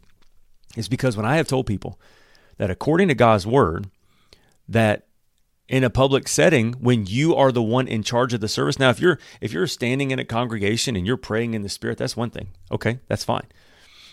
is 0.75 0.89
because 0.89 1.15
when 1.15 1.25
I 1.25 1.37
have 1.37 1.47
told 1.47 1.65
people 1.65 1.99
that 2.57 2.69
according 2.69 3.07
to 3.07 3.15
God's 3.15 3.47
word, 3.47 3.89
that 4.67 5.07
in 5.67 5.83
a 5.83 5.89
public 5.89 6.27
setting 6.27 6.73
when 6.73 7.05
you 7.05 7.35
are 7.35 7.51
the 7.51 7.63
one 7.63 7.87
in 7.87 8.03
charge 8.03 8.33
of 8.33 8.41
the 8.41 8.47
service. 8.47 8.77
Now, 8.77 8.89
if 8.89 8.99
you're 8.99 9.17
if 9.41 9.53
you're 9.53 9.67
standing 9.67 10.11
in 10.11 10.19
a 10.19 10.25
congregation 10.25 10.95
and 10.95 11.07
you're 11.07 11.17
praying 11.17 11.53
in 11.53 11.61
the 11.61 11.69
spirit, 11.69 11.97
that's 11.97 12.17
one 12.17 12.29
thing. 12.29 12.49
Okay, 12.71 12.99
that's 13.07 13.23
fine. 13.23 13.47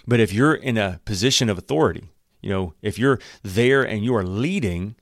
But 0.06 0.20
if 0.20 0.32
you're 0.32 0.54
in 0.54 0.78
a 0.78 1.00
position 1.04 1.48
of 1.48 1.58
authority, 1.58 2.08
you 2.40 2.50
know, 2.50 2.74
if 2.82 2.98
you're 2.98 3.18
there 3.42 3.82
and 3.82 4.04
you 4.04 4.14
are 4.14 4.24
leading, 4.24 4.96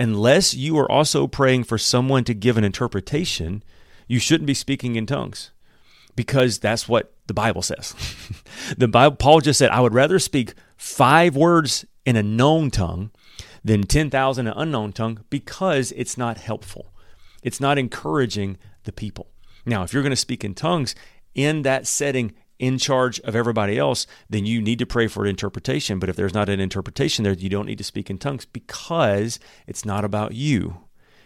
unless 0.00 0.54
you 0.54 0.78
are 0.78 0.90
also 0.90 1.26
praying 1.26 1.62
for 1.62 1.76
someone 1.76 2.24
to 2.24 2.32
give 2.32 2.56
an 2.56 2.64
interpretation, 2.64 3.62
you 4.08 4.18
shouldn't 4.18 4.46
be 4.46 4.54
speaking 4.54 4.96
in 4.96 5.04
tongues 5.04 5.50
because 6.16 6.58
that's 6.58 6.88
what 6.88 7.12
the 7.26 7.34
Bible 7.34 7.60
says. 7.60 7.94
the 8.78 8.88
Bible 8.88 9.16
Paul 9.16 9.40
just 9.40 9.58
said, 9.58 9.70
I 9.70 9.80
would 9.80 9.92
rather 9.92 10.18
speak 10.18 10.54
5 10.78 11.36
words 11.36 11.84
in 12.06 12.16
a 12.16 12.22
known 12.22 12.70
tongue 12.70 13.10
than 13.62 13.82
10,000 13.82 14.46
in 14.46 14.52
an 14.52 14.58
unknown 14.58 14.92
tongue 14.92 15.22
because 15.28 15.92
it's 15.92 16.16
not 16.16 16.38
helpful. 16.38 16.94
It's 17.42 17.60
not 17.60 17.76
encouraging 17.76 18.56
the 18.84 18.92
people. 18.92 19.28
Now, 19.66 19.82
if 19.82 19.92
you're 19.92 20.02
going 20.02 20.10
to 20.10 20.16
speak 20.16 20.44
in 20.44 20.54
tongues 20.54 20.94
in 21.34 21.60
that 21.62 21.86
setting 21.86 22.32
in 22.60 22.76
charge 22.76 23.18
of 23.20 23.34
everybody 23.34 23.78
else, 23.78 24.06
then 24.28 24.44
you 24.44 24.60
need 24.60 24.78
to 24.78 24.86
pray 24.86 25.06
for 25.06 25.24
an 25.24 25.30
interpretation. 25.30 25.98
But 25.98 26.10
if 26.10 26.16
there's 26.16 26.34
not 26.34 26.50
an 26.50 26.60
interpretation 26.60 27.24
there, 27.24 27.32
you 27.32 27.48
don't 27.48 27.66
need 27.66 27.78
to 27.78 27.84
speak 27.84 28.10
in 28.10 28.18
tongues 28.18 28.44
because 28.44 29.40
it's 29.66 29.84
not 29.84 30.04
about 30.04 30.34
you. 30.34 30.76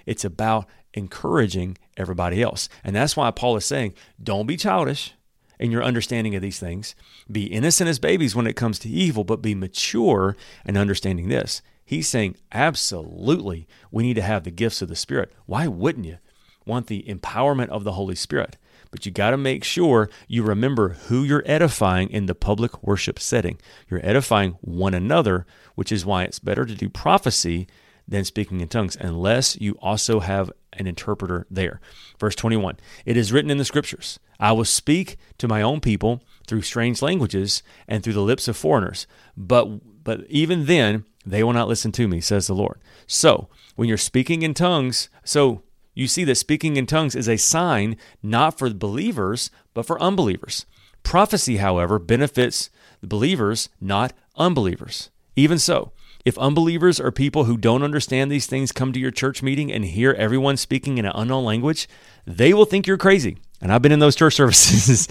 It's 0.06 0.24
about 0.24 0.66
encouraging 0.94 1.76
everybody 1.96 2.40
else. 2.40 2.68
And 2.84 2.94
that's 2.94 3.16
why 3.16 3.30
Paul 3.32 3.56
is 3.56 3.64
saying, 3.64 3.94
don't 4.22 4.46
be 4.46 4.56
childish 4.56 5.12
in 5.58 5.72
your 5.72 5.82
understanding 5.82 6.36
of 6.36 6.42
these 6.42 6.60
things. 6.60 6.94
Be 7.30 7.46
innocent 7.46 7.88
as 7.90 7.98
babies 7.98 8.36
when 8.36 8.46
it 8.46 8.54
comes 8.54 8.78
to 8.80 8.88
evil, 8.88 9.24
but 9.24 9.42
be 9.42 9.56
mature 9.56 10.36
in 10.64 10.76
understanding 10.76 11.28
this. 11.28 11.62
He's 11.84 12.08
saying, 12.08 12.36
absolutely, 12.52 13.66
we 13.90 14.04
need 14.04 14.14
to 14.14 14.22
have 14.22 14.44
the 14.44 14.50
gifts 14.52 14.82
of 14.82 14.88
the 14.88 14.96
Spirit. 14.96 15.32
Why 15.46 15.66
wouldn't 15.66 16.06
you 16.06 16.18
want 16.64 16.86
the 16.86 17.02
empowerment 17.08 17.68
of 17.68 17.82
the 17.82 17.92
Holy 17.92 18.14
Spirit? 18.14 18.56
But 18.94 19.04
you 19.04 19.10
got 19.10 19.30
to 19.30 19.36
make 19.36 19.64
sure 19.64 20.08
you 20.28 20.44
remember 20.44 20.90
who 20.90 21.24
you're 21.24 21.42
edifying 21.46 22.10
in 22.10 22.26
the 22.26 22.34
public 22.36 22.80
worship 22.80 23.18
setting. 23.18 23.58
You're 23.90 24.06
edifying 24.06 24.52
one 24.60 24.94
another, 24.94 25.46
which 25.74 25.90
is 25.90 26.06
why 26.06 26.22
it's 26.22 26.38
better 26.38 26.64
to 26.64 26.76
do 26.76 26.88
prophecy 26.88 27.66
than 28.06 28.24
speaking 28.24 28.60
in 28.60 28.68
tongues, 28.68 28.96
unless 29.00 29.60
you 29.60 29.76
also 29.82 30.20
have 30.20 30.52
an 30.74 30.86
interpreter 30.86 31.44
there. 31.50 31.80
Verse 32.20 32.36
21 32.36 32.76
It 33.04 33.16
is 33.16 33.32
written 33.32 33.50
in 33.50 33.58
the 33.58 33.64
scriptures, 33.64 34.20
I 34.38 34.52
will 34.52 34.64
speak 34.64 35.16
to 35.38 35.48
my 35.48 35.60
own 35.60 35.80
people 35.80 36.22
through 36.46 36.62
strange 36.62 37.02
languages 37.02 37.64
and 37.88 38.00
through 38.04 38.12
the 38.12 38.20
lips 38.20 38.46
of 38.46 38.56
foreigners, 38.56 39.08
but, 39.36 40.04
but 40.04 40.24
even 40.28 40.66
then 40.66 41.04
they 41.26 41.42
will 41.42 41.52
not 41.52 41.66
listen 41.66 41.90
to 41.90 42.06
me, 42.06 42.20
says 42.20 42.46
the 42.46 42.54
Lord. 42.54 42.78
So, 43.08 43.48
when 43.74 43.88
you're 43.88 43.98
speaking 43.98 44.42
in 44.42 44.54
tongues, 44.54 45.08
so 45.24 45.64
you 45.94 46.08
see 46.08 46.24
that 46.24 46.34
speaking 46.34 46.76
in 46.76 46.86
tongues 46.86 47.14
is 47.14 47.28
a 47.28 47.36
sign 47.36 47.96
not 48.22 48.58
for 48.58 48.70
believers, 48.70 49.50
but 49.72 49.86
for 49.86 50.00
unbelievers. 50.00 50.66
Prophecy, 51.02 51.58
however, 51.58 51.98
benefits 51.98 52.70
the 53.00 53.06
believers, 53.06 53.68
not 53.80 54.12
unbelievers. 54.36 55.10
Even 55.36 55.58
so, 55.58 55.92
if 56.24 56.38
unbelievers 56.38 56.98
or 56.98 57.12
people 57.12 57.44
who 57.44 57.56
don't 57.56 57.82
understand 57.82 58.30
these 58.30 58.46
things 58.46 58.72
come 58.72 58.92
to 58.92 59.00
your 59.00 59.10
church 59.10 59.42
meeting 59.42 59.70
and 59.70 59.84
hear 59.84 60.12
everyone 60.12 60.56
speaking 60.56 60.98
in 60.98 61.04
an 61.04 61.12
unknown 61.14 61.44
language, 61.44 61.86
they 62.26 62.54
will 62.54 62.64
think 62.64 62.86
you're 62.86 62.96
crazy. 62.96 63.36
And 63.60 63.72
I've 63.72 63.82
been 63.82 63.92
in 63.92 63.98
those 63.98 64.16
church 64.16 64.34
services. 64.34 65.08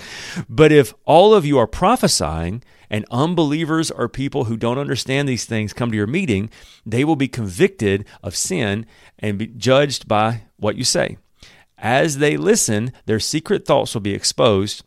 but 0.49 0.71
if 0.71 0.93
all 1.05 1.33
of 1.33 1.45
you 1.45 1.57
are 1.59 1.67
prophesying 1.67 2.63
and 2.89 3.05
unbelievers 3.11 3.91
or 3.91 4.09
people 4.09 4.45
who 4.45 4.57
don't 4.57 4.77
understand 4.77 5.27
these 5.27 5.45
things 5.45 5.73
come 5.73 5.91
to 5.91 5.97
your 5.97 6.07
meeting, 6.07 6.49
they 6.85 7.03
will 7.03 7.15
be 7.15 7.27
convicted 7.27 8.05
of 8.21 8.35
sin 8.35 8.85
and 9.19 9.37
be 9.37 9.47
judged 9.47 10.07
by 10.07 10.43
what 10.57 10.75
you 10.75 10.83
say. 10.83 11.17
As 11.77 12.19
they 12.19 12.37
listen, 12.37 12.93
their 13.05 13.19
secret 13.19 13.65
thoughts 13.65 13.93
will 13.93 14.01
be 14.01 14.13
exposed, 14.13 14.83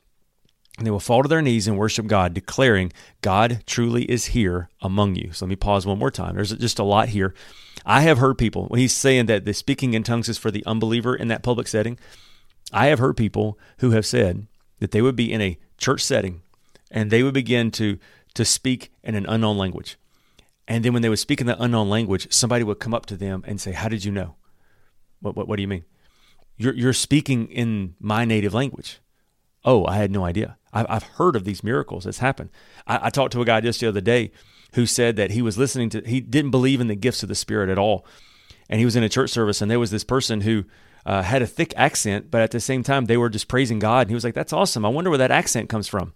and 0.77 0.87
they 0.87 0.91
will 0.91 1.01
fall 1.01 1.23
to 1.23 1.29
their 1.29 1.43
knees 1.43 1.67
and 1.67 1.79
worship 1.79 2.07
God, 2.07 2.35
declaring, 2.35 2.93
God 3.23 3.63
truly 3.67 4.05
is 4.11 4.27
here 4.27 4.69
among 4.83 5.15
you. 5.15 5.33
So 5.33 5.47
let 5.47 5.51
me 5.51 5.57
pause 5.57 5.87
one 5.87 5.99
more 5.99 6.11
time. 6.11 6.35
There's 6.35 6.53
just 6.53 6.79
a 6.79 6.85
lot 6.85 7.09
here. 7.09 7.35
I 7.85 8.03
have 8.03 8.19
heard 8.19 8.37
people, 8.37 8.67
when 8.67 8.81
he's 8.81 8.95
saying 8.95 9.27
that 9.27 9.45
the 9.45 9.55
speaking 9.55 9.95
in 9.95 10.03
tongues 10.03 10.29
is 10.29 10.39
for 10.39 10.51
the 10.51 10.65
unbeliever 10.67 11.15
in 11.15 11.29
that 11.29 11.43
public 11.43 11.69
setting, 11.69 11.99
I 12.73 12.87
have 12.87 12.99
heard 12.99 13.17
people 13.17 13.59
who 13.79 13.93
have 13.93 14.05
said 14.05 14.47
that 14.81 14.91
they 14.91 15.01
would 15.01 15.17
be 15.17 15.33
in 15.33 15.41
a 15.41 15.59
church 15.79 16.03
setting 16.03 16.43
and 16.91 17.11
they 17.11 17.23
would 17.23 17.35
begin 17.35 17.71
to 17.73 17.99
to 18.35 18.45
speak 18.45 18.93
in 19.03 19.15
an 19.15 19.25
unknown 19.27 19.57
language. 19.57 19.97
And 20.69 20.85
then 20.85 20.93
when 20.93 21.01
they 21.01 21.09
would 21.09 21.19
speak 21.19 21.41
in 21.41 21.47
that 21.47 21.57
unknown 21.59 21.89
language, 21.89 22.31
somebody 22.31 22.65
would 22.65 22.81
come 22.81 22.93
up 22.93 23.07
to 23.07 23.17
them 23.17 23.43
and 23.47 23.61
say, 23.61 23.73
"How 23.73 23.89
did 23.89 24.05
you 24.05 24.13
know? 24.13 24.35
What 25.21 25.37
what, 25.37 25.49
what 25.49 25.57
do 25.57 25.63
you 25.63 25.69
mean? 25.69 25.85
You're 26.57 26.75
you're 26.75 26.93
speaking 26.93 27.49
in 27.49 27.95
my 27.99 28.25
native 28.25 28.53
language." 28.53 29.01
Oh, 29.67 29.85
I 29.85 29.97
had 29.97 30.13
no 30.13 30.25
idea. 30.25 30.57
I've, 30.73 31.03
heard 31.03 31.37
of 31.37 31.45
these 31.45 31.65
miracles 31.65 32.05
that's 32.05 32.19
happened. 32.19 32.51
I, 32.87 33.07
I 33.07 33.11
talked 33.11 33.33
to 33.33 33.41
a 33.41 33.47
guy 33.47 33.61
just 33.61 33.81
the 33.81 33.89
other 33.89 34.01
day 34.01 34.31
who 34.75 34.87
said 34.87 35.17
that 35.17 35.31
he 35.31 35.43
was 35.43 35.59
listening 35.59 35.89
to 35.91 36.03
he 36.03 36.21
didn't 36.21 36.51
believe 36.51 36.81
in 36.81 36.87
the 36.87 36.95
gifts 36.95 37.23
of 37.23 37.29
the 37.29 37.35
Spirit 37.35 37.71
at 37.71 37.79
all, 37.79 38.07
and 38.69 38.79
he 38.79 38.85
was 38.85 38.95
in 38.95 39.03
a 39.03 39.09
church 39.09 39.31
service, 39.31 39.61
and 39.61 39.71
there 39.71 39.81
was 39.81 39.91
this 39.91 40.05
person 40.05 40.43
who 40.43 40.65
uh, 41.07 41.23
had 41.23 41.41
a 41.41 41.47
thick 41.47 41.73
accent, 41.77 42.31
but 42.31 42.43
at 42.43 42.51
the 42.51 42.61
same 42.61 42.83
time 42.83 43.07
they 43.07 43.17
were 43.17 43.31
just 43.31 43.49
praising 43.49 43.79
God, 43.79 44.03
and 44.03 44.11
he 44.11 44.15
was 44.15 44.25
like, 44.25 44.35
"That's 44.35 44.53
awesome. 44.53 44.85
I 44.85 44.91
wonder 44.91 45.11
where 45.11 45.19
that 45.19 45.31
accent 45.31 45.69
comes 45.69 45.89
from." 45.89 46.13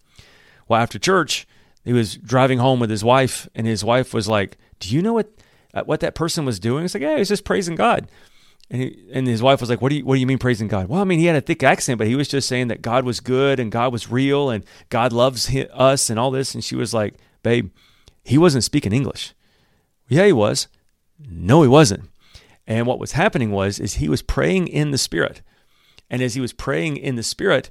Well, 0.68 0.80
after 0.80 0.98
church, 0.98 1.48
he 1.84 1.92
was 1.92 2.16
driving 2.16 2.58
home 2.58 2.80
with 2.80 2.90
his 2.90 3.02
wife, 3.02 3.48
and 3.54 3.66
his 3.66 3.82
wife 3.82 4.12
was 4.12 4.28
like, 4.28 4.58
"Do 4.78 4.94
you 4.94 5.00
know 5.00 5.14
what 5.14 5.32
uh, 5.72 5.84
what 5.84 6.00
that 6.00 6.14
person 6.14 6.44
was 6.44 6.60
doing?" 6.60 6.82
He's 6.82 6.94
like, 6.94 7.02
"Yeah, 7.02 7.16
he's 7.16 7.28
just 7.28 7.44
praising 7.44 7.76
God." 7.76 8.10
And, 8.70 8.82
he, 8.82 9.04
and 9.12 9.26
his 9.26 9.42
wife 9.42 9.60
was 9.60 9.68
like, 9.68 9.80
"What 9.82 9.90
do 9.90 9.96
you 9.96 10.04
What 10.04 10.14
do 10.14 10.20
you 10.20 10.26
mean 10.26 10.38
praising 10.38 10.68
God?" 10.68 10.88
Well, 10.88 11.00
I 11.00 11.04
mean, 11.04 11.18
he 11.18 11.26
had 11.26 11.36
a 11.36 11.40
thick 11.40 11.62
accent, 11.62 11.98
but 11.98 12.06
he 12.06 12.14
was 12.14 12.28
just 12.28 12.48
saying 12.48 12.68
that 12.68 12.82
God 12.82 13.04
was 13.04 13.20
good 13.20 13.58
and 13.58 13.72
God 13.72 13.92
was 13.92 14.10
real 14.10 14.50
and 14.50 14.64
God 14.88 15.12
loves 15.12 15.54
us 15.72 16.10
and 16.10 16.18
all 16.18 16.30
this. 16.30 16.54
And 16.54 16.62
she 16.62 16.76
was 16.76 16.94
like, 16.94 17.14
"Babe, 17.42 17.70
he 18.24 18.38
wasn't 18.38 18.64
speaking 18.64 18.92
English." 18.92 19.34
Yeah, 20.08 20.26
he 20.26 20.32
was. 20.32 20.68
No, 21.28 21.62
he 21.62 21.68
wasn't. 21.68 22.08
And 22.66 22.86
what 22.86 23.00
was 23.00 23.12
happening 23.12 23.50
was 23.50 23.80
is 23.80 23.94
he 23.94 24.08
was 24.08 24.22
praying 24.22 24.68
in 24.68 24.92
the 24.92 24.98
Spirit, 24.98 25.42
and 26.08 26.22
as 26.22 26.34
he 26.34 26.40
was 26.40 26.52
praying 26.52 26.96
in 26.96 27.16
the 27.16 27.22
Spirit, 27.22 27.70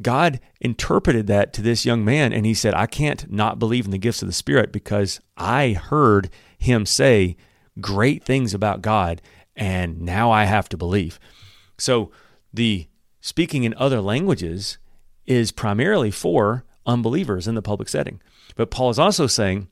God 0.00 0.40
interpreted 0.60 1.26
that 1.26 1.52
to 1.54 1.62
this 1.62 1.86
young 1.86 2.04
man, 2.04 2.32
and 2.32 2.44
he 2.44 2.54
said, 2.54 2.74
I 2.74 2.86
can't 2.86 3.30
not 3.30 3.58
believe 3.58 3.86
in 3.86 3.90
the 3.90 3.98
gifts 3.98 4.22
of 4.22 4.28
the 4.28 4.34
Spirit 4.34 4.72
because 4.72 5.20
I 5.36 5.72
heard 5.72 6.28
him 6.58 6.84
say 6.84 7.36
great 7.80 8.22
things 8.22 8.52
about 8.52 8.82
God, 8.82 9.22
and 9.56 10.00
now 10.00 10.30
I 10.30 10.44
have 10.44 10.68
to 10.70 10.76
believe. 10.76 11.18
So 11.78 12.10
the 12.52 12.88
speaking 13.20 13.64
in 13.64 13.74
other 13.74 14.00
languages 14.00 14.78
is 15.26 15.52
primarily 15.52 16.10
for 16.10 16.64
unbelievers 16.84 17.48
in 17.48 17.54
the 17.54 17.62
public 17.62 17.88
setting. 17.88 18.20
But 18.54 18.70
Paul 18.70 18.90
is 18.90 18.98
also 18.98 19.26
saying 19.26 19.68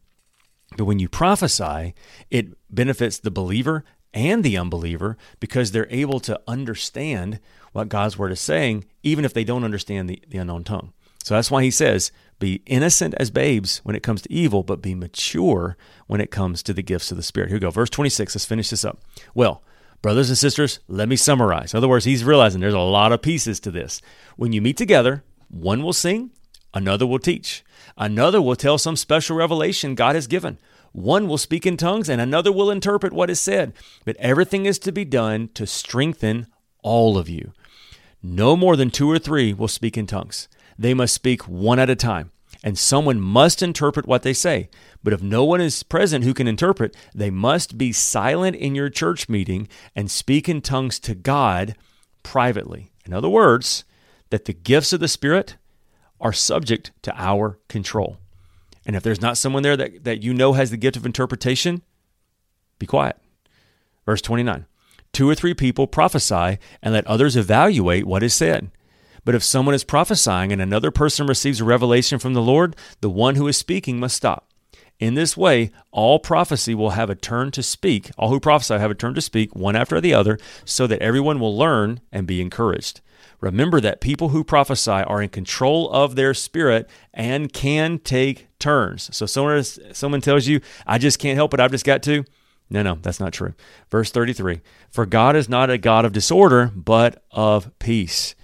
that 0.76 0.84
when 0.84 0.98
you 0.98 1.08
prophesy, 1.08 1.94
it 2.30 2.48
benefits 2.68 3.18
the 3.18 3.30
believer 3.30 3.84
and 4.12 4.42
the 4.44 4.56
unbeliever 4.56 5.16
because 5.40 5.72
they're 5.72 5.88
able 5.90 6.20
to 6.20 6.40
understand 6.46 7.40
what 7.72 7.88
God's 7.88 8.18
word 8.18 8.32
is 8.32 8.40
saying, 8.40 8.84
even 9.02 9.24
if 9.24 9.34
they 9.34 9.44
don't 9.44 9.64
understand 9.64 10.08
the, 10.08 10.22
the 10.28 10.38
unknown 10.38 10.64
tongue. 10.64 10.92
So 11.24 11.34
that's 11.34 11.50
why 11.50 11.62
he 11.62 11.70
says, 11.70 12.12
Be 12.38 12.62
innocent 12.66 13.14
as 13.18 13.30
babes 13.30 13.78
when 13.78 13.96
it 13.96 14.02
comes 14.02 14.22
to 14.22 14.32
evil, 14.32 14.62
but 14.62 14.82
be 14.82 14.94
mature 14.94 15.76
when 16.06 16.20
it 16.20 16.30
comes 16.30 16.62
to 16.62 16.74
the 16.74 16.82
gifts 16.82 17.10
of 17.10 17.16
the 17.16 17.22
Spirit. 17.22 17.48
Here 17.48 17.56
we 17.56 17.60
go. 17.60 17.70
Verse 17.70 17.90
26. 17.90 18.34
Let's 18.34 18.44
finish 18.44 18.70
this 18.70 18.84
up. 18.84 19.00
Well, 19.34 19.62
brothers 20.04 20.28
and 20.28 20.36
sisters, 20.36 20.80
let 20.86 21.08
me 21.08 21.16
summarize. 21.16 21.72
In 21.72 21.78
other 21.78 21.88
words, 21.88 22.04
he's 22.04 22.24
realizing 22.24 22.60
there's 22.60 22.74
a 22.74 22.78
lot 22.78 23.10
of 23.10 23.22
pieces 23.22 23.58
to 23.60 23.70
this. 23.70 24.02
When 24.36 24.52
you 24.52 24.60
meet 24.60 24.76
together, 24.76 25.24
one 25.48 25.82
will 25.82 25.94
sing, 25.94 26.30
another 26.74 27.06
will 27.06 27.18
teach, 27.18 27.64
another 27.96 28.42
will 28.42 28.54
tell 28.54 28.76
some 28.76 28.96
special 28.96 29.34
revelation 29.34 29.94
God 29.94 30.14
has 30.14 30.26
given. 30.26 30.58
One 30.92 31.26
will 31.26 31.38
speak 31.38 31.64
in 31.64 31.78
tongues, 31.78 32.10
and 32.10 32.20
another 32.20 32.52
will 32.52 32.70
interpret 32.70 33.14
what 33.14 33.30
is 33.30 33.40
said. 33.40 33.72
But 34.04 34.16
everything 34.18 34.66
is 34.66 34.78
to 34.80 34.92
be 34.92 35.06
done 35.06 35.48
to 35.54 35.66
strengthen 35.66 36.48
all 36.82 37.16
of 37.16 37.30
you. 37.30 37.54
No 38.22 38.56
more 38.56 38.76
than 38.76 38.90
two 38.90 39.10
or 39.10 39.18
three 39.18 39.54
will 39.54 39.68
speak 39.68 39.96
in 39.96 40.06
tongues. 40.06 40.48
They 40.78 40.92
must 40.92 41.14
speak 41.14 41.48
one 41.48 41.78
at 41.78 41.88
a 41.88 41.96
time, 41.96 42.30
and 42.64 42.78
someone 42.78 43.20
must 43.20 43.62
interpret 43.62 44.06
what 44.06 44.22
they 44.22 44.32
say. 44.32 44.70
But 45.04 45.12
if 45.12 45.22
no 45.22 45.44
one 45.44 45.60
is 45.60 45.82
present 45.82 46.24
who 46.24 46.32
can 46.32 46.48
interpret, 46.48 46.96
they 47.14 47.30
must 47.30 47.76
be 47.76 47.92
silent 47.92 48.56
in 48.56 48.74
your 48.74 48.88
church 48.88 49.28
meeting 49.28 49.68
and 49.94 50.10
speak 50.10 50.48
in 50.48 50.62
tongues 50.62 50.98
to 51.00 51.14
God 51.14 51.76
privately. 52.22 52.90
In 53.04 53.12
other 53.12 53.28
words, 53.28 53.84
that 54.30 54.46
the 54.46 54.54
gifts 54.54 54.94
of 54.94 55.00
the 55.00 55.08
Spirit 55.08 55.56
are 56.22 56.32
subject 56.32 56.90
to 57.02 57.14
our 57.14 57.58
control. 57.68 58.16
And 58.86 58.96
if 58.96 59.02
there's 59.02 59.20
not 59.20 59.36
someone 59.36 59.62
there 59.62 59.76
that, 59.76 60.04
that 60.04 60.22
you 60.22 60.32
know 60.32 60.54
has 60.54 60.70
the 60.70 60.78
gift 60.78 60.96
of 60.96 61.04
interpretation, 61.04 61.82
be 62.78 62.86
quiet. 62.86 63.18
Verse 64.06 64.22
29 64.22 64.64
Two 65.12 65.28
or 65.28 65.34
three 65.34 65.54
people 65.54 65.86
prophesy 65.86 66.58
and 66.82 66.94
let 66.94 67.06
others 67.06 67.36
evaluate 67.36 68.06
what 68.06 68.22
is 68.22 68.32
said. 68.32 68.70
But 69.24 69.34
if 69.34 69.42
someone 69.42 69.74
is 69.74 69.84
prophesying 69.84 70.52
and 70.52 70.60
another 70.60 70.90
person 70.90 71.26
receives 71.26 71.60
a 71.60 71.64
revelation 71.64 72.18
from 72.18 72.34
the 72.34 72.42
Lord, 72.42 72.76
the 73.00 73.10
one 73.10 73.36
who 73.36 73.48
is 73.48 73.56
speaking 73.56 73.98
must 73.98 74.16
stop. 74.16 74.50
In 75.00 75.14
this 75.14 75.36
way, 75.36 75.72
all 75.90 76.18
prophecy 76.18 76.74
will 76.74 76.90
have 76.90 77.10
a 77.10 77.16
turn 77.16 77.50
to 77.52 77.62
speak. 77.62 78.10
All 78.16 78.30
who 78.30 78.38
prophesy 78.38 78.74
have 78.74 78.90
a 78.90 78.94
turn 78.94 79.14
to 79.14 79.20
speak, 79.20 79.54
one 79.54 79.74
after 79.74 80.00
the 80.00 80.14
other, 80.14 80.38
so 80.64 80.86
that 80.86 81.02
everyone 81.02 81.40
will 81.40 81.56
learn 81.56 82.00
and 82.12 82.26
be 82.26 82.40
encouraged. 82.40 83.00
Remember 83.40 83.80
that 83.80 84.00
people 84.00 84.30
who 84.30 84.44
prophesy 84.44 84.90
are 84.90 85.20
in 85.20 85.28
control 85.28 85.90
of 85.90 86.14
their 86.14 86.32
spirit 86.32 86.88
and 87.12 87.52
can 87.52 87.98
take 87.98 88.48
turns. 88.58 89.14
So 89.14 89.26
someone, 89.26 89.62
someone 89.64 90.20
tells 90.20 90.46
you, 90.46 90.60
I 90.86 90.98
just 90.98 91.18
can't 91.18 91.36
help 91.36 91.52
it, 91.52 91.60
I've 91.60 91.72
just 91.72 91.84
got 91.84 92.02
to. 92.04 92.24
No, 92.70 92.82
no, 92.82 92.94
that's 93.02 93.20
not 93.20 93.32
true. 93.32 93.54
Verse 93.90 94.10
33 94.10 94.60
For 94.90 95.04
God 95.06 95.36
is 95.36 95.48
not 95.48 95.70
a 95.70 95.76
God 95.76 96.04
of 96.04 96.12
disorder, 96.12 96.72
but 96.74 97.22
of 97.30 97.76
peace, 97.78 98.34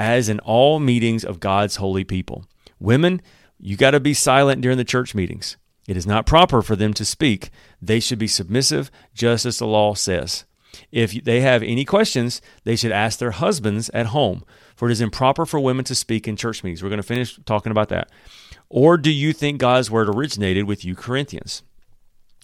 as 0.00 0.30
in 0.30 0.40
all 0.40 0.80
meetings 0.80 1.24
of 1.24 1.38
God's 1.38 1.76
holy 1.76 2.04
people. 2.04 2.46
Women, 2.80 3.20
you 3.58 3.76
got 3.76 3.90
to 3.90 4.00
be 4.00 4.14
silent 4.14 4.62
during 4.62 4.78
the 4.78 4.84
church 4.84 5.14
meetings. 5.14 5.58
It 5.86 5.96
is 5.96 6.06
not 6.06 6.26
proper 6.26 6.62
for 6.62 6.74
them 6.74 6.94
to 6.94 7.04
speak. 7.04 7.50
They 7.82 8.00
should 8.00 8.18
be 8.18 8.26
submissive, 8.26 8.90
just 9.12 9.44
as 9.44 9.58
the 9.58 9.66
law 9.66 9.94
says. 9.94 10.46
If 10.90 11.24
they 11.24 11.42
have 11.42 11.62
any 11.62 11.84
questions, 11.84 12.40
they 12.64 12.76
should 12.76 12.92
ask 12.92 13.18
their 13.18 13.32
husbands 13.32 13.90
at 13.90 14.06
home, 14.06 14.44
for 14.74 14.88
it 14.88 14.92
is 14.92 15.00
improper 15.02 15.44
for 15.44 15.60
women 15.60 15.84
to 15.84 15.94
speak 15.94 16.26
in 16.26 16.36
church 16.36 16.64
meetings. 16.64 16.82
We're 16.82 16.88
going 16.88 17.02
to 17.02 17.06
finish 17.06 17.38
talking 17.44 17.72
about 17.72 17.90
that. 17.90 18.10
Or 18.70 18.96
do 18.96 19.10
you 19.10 19.34
think 19.34 19.58
God's 19.58 19.90
word 19.90 20.08
originated 20.08 20.66
with 20.66 20.84
you, 20.84 20.94
Corinthians? 20.94 21.62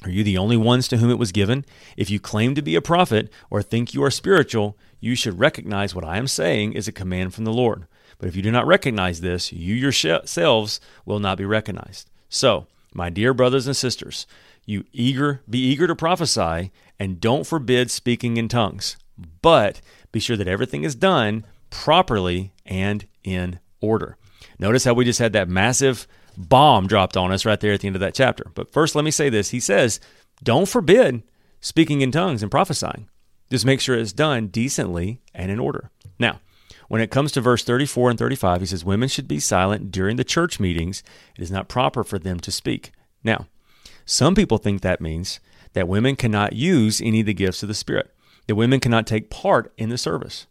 Are 0.04 0.10
you 0.10 0.22
the 0.22 0.36
only 0.36 0.58
ones 0.58 0.88
to 0.88 0.98
whom 0.98 1.10
it 1.10 1.18
was 1.18 1.32
given? 1.32 1.64
If 1.96 2.10
you 2.10 2.20
claim 2.20 2.54
to 2.54 2.62
be 2.62 2.74
a 2.74 2.82
prophet 2.82 3.30
or 3.48 3.62
think 3.62 3.94
you 3.94 4.02
are 4.04 4.10
spiritual, 4.10 4.76
you 5.00 5.14
should 5.14 5.38
recognize 5.38 5.94
what 5.94 6.04
I 6.04 6.18
am 6.18 6.26
saying 6.26 6.72
is 6.72 6.88
a 6.88 6.92
command 6.92 7.34
from 7.34 7.44
the 7.44 7.52
Lord. 7.52 7.86
But 8.18 8.28
if 8.28 8.36
you 8.36 8.42
do 8.42 8.50
not 8.50 8.66
recognize 8.66 9.20
this, 9.20 9.52
you 9.52 9.74
yourselves 9.74 10.80
will 11.04 11.18
not 11.18 11.38
be 11.38 11.44
recognized. 11.44 12.10
So, 12.28 12.66
my 12.94 13.10
dear 13.10 13.34
brothers 13.34 13.66
and 13.66 13.76
sisters, 13.76 14.26
you 14.64 14.84
eager 14.92 15.42
be 15.48 15.58
eager 15.58 15.86
to 15.86 15.94
prophesy 15.94 16.72
and 16.98 17.20
don't 17.20 17.46
forbid 17.46 17.90
speaking 17.90 18.36
in 18.36 18.48
tongues, 18.48 18.96
but 19.42 19.80
be 20.12 20.20
sure 20.20 20.36
that 20.36 20.48
everything 20.48 20.82
is 20.82 20.94
done 20.94 21.44
properly 21.70 22.52
and 22.64 23.06
in 23.22 23.60
order. 23.80 24.16
Notice 24.58 24.84
how 24.84 24.94
we 24.94 25.04
just 25.04 25.18
had 25.18 25.34
that 25.34 25.48
massive 25.48 26.06
bomb 26.36 26.86
dropped 26.86 27.16
on 27.16 27.32
us 27.32 27.44
right 27.44 27.60
there 27.60 27.72
at 27.72 27.80
the 27.80 27.86
end 27.86 27.96
of 27.96 28.00
that 28.00 28.14
chapter. 28.14 28.50
But 28.54 28.72
first, 28.72 28.94
let 28.94 29.04
me 29.04 29.10
say 29.10 29.28
this. 29.28 29.50
He 29.50 29.60
says, 29.60 30.00
don't 30.42 30.68
forbid 30.68 31.22
speaking 31.60 32.00
in 32.00 32.10
tongues 32.10 32.42
and 32.42 32.50
prophesying. 32.50 33.08
Just 33.50 33.66
make 33.66 33.80
sure 33.80 33.96
it's 33.96 34.12
done 34.12 34.48
decently 34.48 35.20
and 35.34 35.50
in 35.50 35.60
order. 35.60 35.90
Now, 36.18 36.40
when 36.88 37.00
it 37.00 37.10
comes 37.10 37.32
to 37.32 37.40
verse 37.40 37.64
34 37.64 38.10
and 38.10 38.18
35, 38.18 38.60
he 38.60 38.66
says, 38.66 38.84
Women 38.84 39.08
should 39.08 39.28
be 39.28 39.40
silent 39.40 39.90
during 39.90 40.16
the 40.16 40.24
church 40.24 40.60
meetings. 40.60 41.02
It 41.36 41.42
is 41.42 41.50
not 41.50 41.68
proper 41.68 42.04
for 42.04 42.18
them 42.18 42.40
to 42.40 42.52
speak. 42.52 42.92
Now, 43.24 43.46
some 44.04 44.34
people 44.34 44.58
think 44.58 44.82
that 44.82 45.00
means 45.00 45.40
that 45.72 45.88
women 45.88 46.16
cannot 46.16 46.54
use 46.54 47.00
any 47.00 47.20
of 47.20 47.26
the 47.26 47.34
gifts 47.34 47.62
of 47.62 47.68
the 47.68 47.74
Spirit, 47.74 48.14
that 48.46 48.54
women 48.54 48.80
cannot 48.80 49.06
take 49.06 49.30
part 49.30 49.72
in 49.76 49.88
the 49.88 49.98
service. 49.98 50.46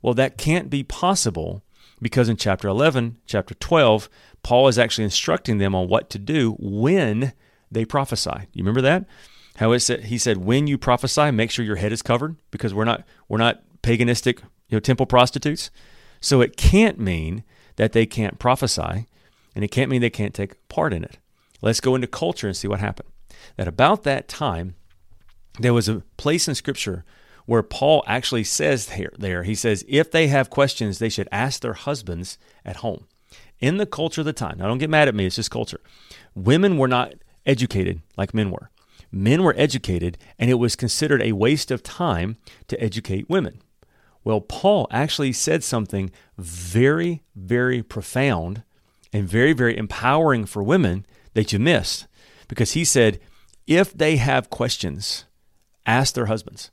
Well, 0.00 0.14
that 0.14 0.38
can't 0.38 0.70
be 0.70 0.82
possible 0.82 1.62
because 2.00 2.28
in 2.28 2.36
chapter 2.36 2.68
11, 2.68 3.18
chapter 3.26 3.54
12, 3.54 4.08
Paul 4.42 4.68
is 4.68 4.78
actually 4.78 5.04
instructing 5.04 5.58
them 5.58 5.74
on 5.74 5.88
what 5.88 6.08
to 6.10 6.18
do 6.18 6.56
when 6.58 7.32
they 7.70 7.84
prophesy. 7.84 8.48
You 8.52 8.62
remember 8.62 8.80
that? 8.80 9.04
How 9.60 9.72
it 9.72 9.80
said 9.80 10.04
he 10.04 10.16
said 10.16 10.38
when 10.38 10.66
you 10.66 10.78
prophesy, 10.78 11.30
make 11.30 11.50
sure 11.50 11.66
your 11.66 11.76
head 11.76 11.92
is 11.92 12.00
covered 12.00 12.36
because 12.50 12.72
we're 12.72 12.86
not 12.86 13.04
we're 13.28 13.36
not 13.36 13.60
paganistic, 13.82 14.38
you 14.68 14.76
know, 14.76 14.80
temple 14.80 15.04
prostitutes. 15.04 15.70
So 16.18 16.40
it 16.40 16.56
can't 16.56 16.98
mean 16.98 17.44
that 17.76 17.92
they 17.92 18.06
can't 18.06 18.38
prophesy, 18.38 19.06
and 19.54 19.62
it 19.62 19.70
can't 19.70 19.90
mean 19.90 20.00
they 20.00 20.08
can't 20.08 20.32
take 20.32 20.66
part 20.68 20.94
in 20.94 21.04
it. 21.04 21.18
Let's 21.60 21.80
go 21.80 21.94
into 21.94 22.06
culture 22.06 22.46
and 22.46 22.56
see 22.56 22.68
what 22.68 22.80
happened. 22.80 23.10
That 23.58 23.68
about 23.68 24.02
that 24.04 24.28
time, 24.28 24.76
there 25.58 25.74
was 25.74 25.90
a 25.90 26.04
place 26.16 26.48
in 26.48 26.54
Scripture 26.54 27.04
where 27.44 27.62
Paul 27.62 28.02
actually 28.06 28.44
says 28.44 28.90
here, 28.90 29.12
there, 29.18 29.42
he 29.42 29.54
says, 29.54 29.84
if 29.86 30.10
they 30.10 30.28
have 30.28 30.48
questions, 30.48 30.98
they 30.98 31.10
should 31.10 31.28
ask 31.30 31.60
their 31.60 31.74
husbands 31.74 32.38
at 32.64 32.76
home. 32.76 33.06
In 33.58 33.76
the 33.76 33.86
culture 33.86 34.22
of 34.22 34.26
the 34.26 34.32
time, 34.32 34.56
now 34.56 34.68
don't 34.68 34.78
get 34.78 34.88
mad 34.88 35.08
at 35.08 35.14
me, 35.14 35.26
it's 35.26 35.36
just 35.36 35.50
culture. 35.50 35.80
Women 36.34 36.78
were 36.78 36.88
not 36.88 37.12
educated 37.44 38.00
like 38.16 38.32
men 38.32 38.50
were. 38.50 38.70
Men 39.12 39.42
were 39.42 39.54
educated, 39.56 40.18
and 40.38 40.50
it 40.50 40.54
was 40.54 40.76
considered 40.76 41.22
a 41.22 41.32
waste 41.32 41.70
of 41.70 41.82
time 41.82 42.36
to 42.68 42.80
educate 42.82 43.28
women. 43.28 43.62
Well, 44.22 44.40
Paul 44.40 44.86
actually 44.90 45.32
said 45.32 45.64
something 45.64 46.10
very, 46.36 47.22
very 47.34 47.82
profound 47.82 48.62
and 49.12 49.28
very, 49.28 49.52
very 49.52 49.76
empowering 49.76 50.44
for 50.46 50.62
women 50.62 51.06
that 51.34 51.52
you 51.52 51.58
missed 51.58 52.06
because 52.48 52.72
he 52.72 52.84
said, 52.84 53.18
if 53.66 53.92
they 53.92 54.16
have 54.16 54.50
questions, 54.50 55.24
ask 55.86 56.14
their 56.14 56.26
husbands. 56.26 56.70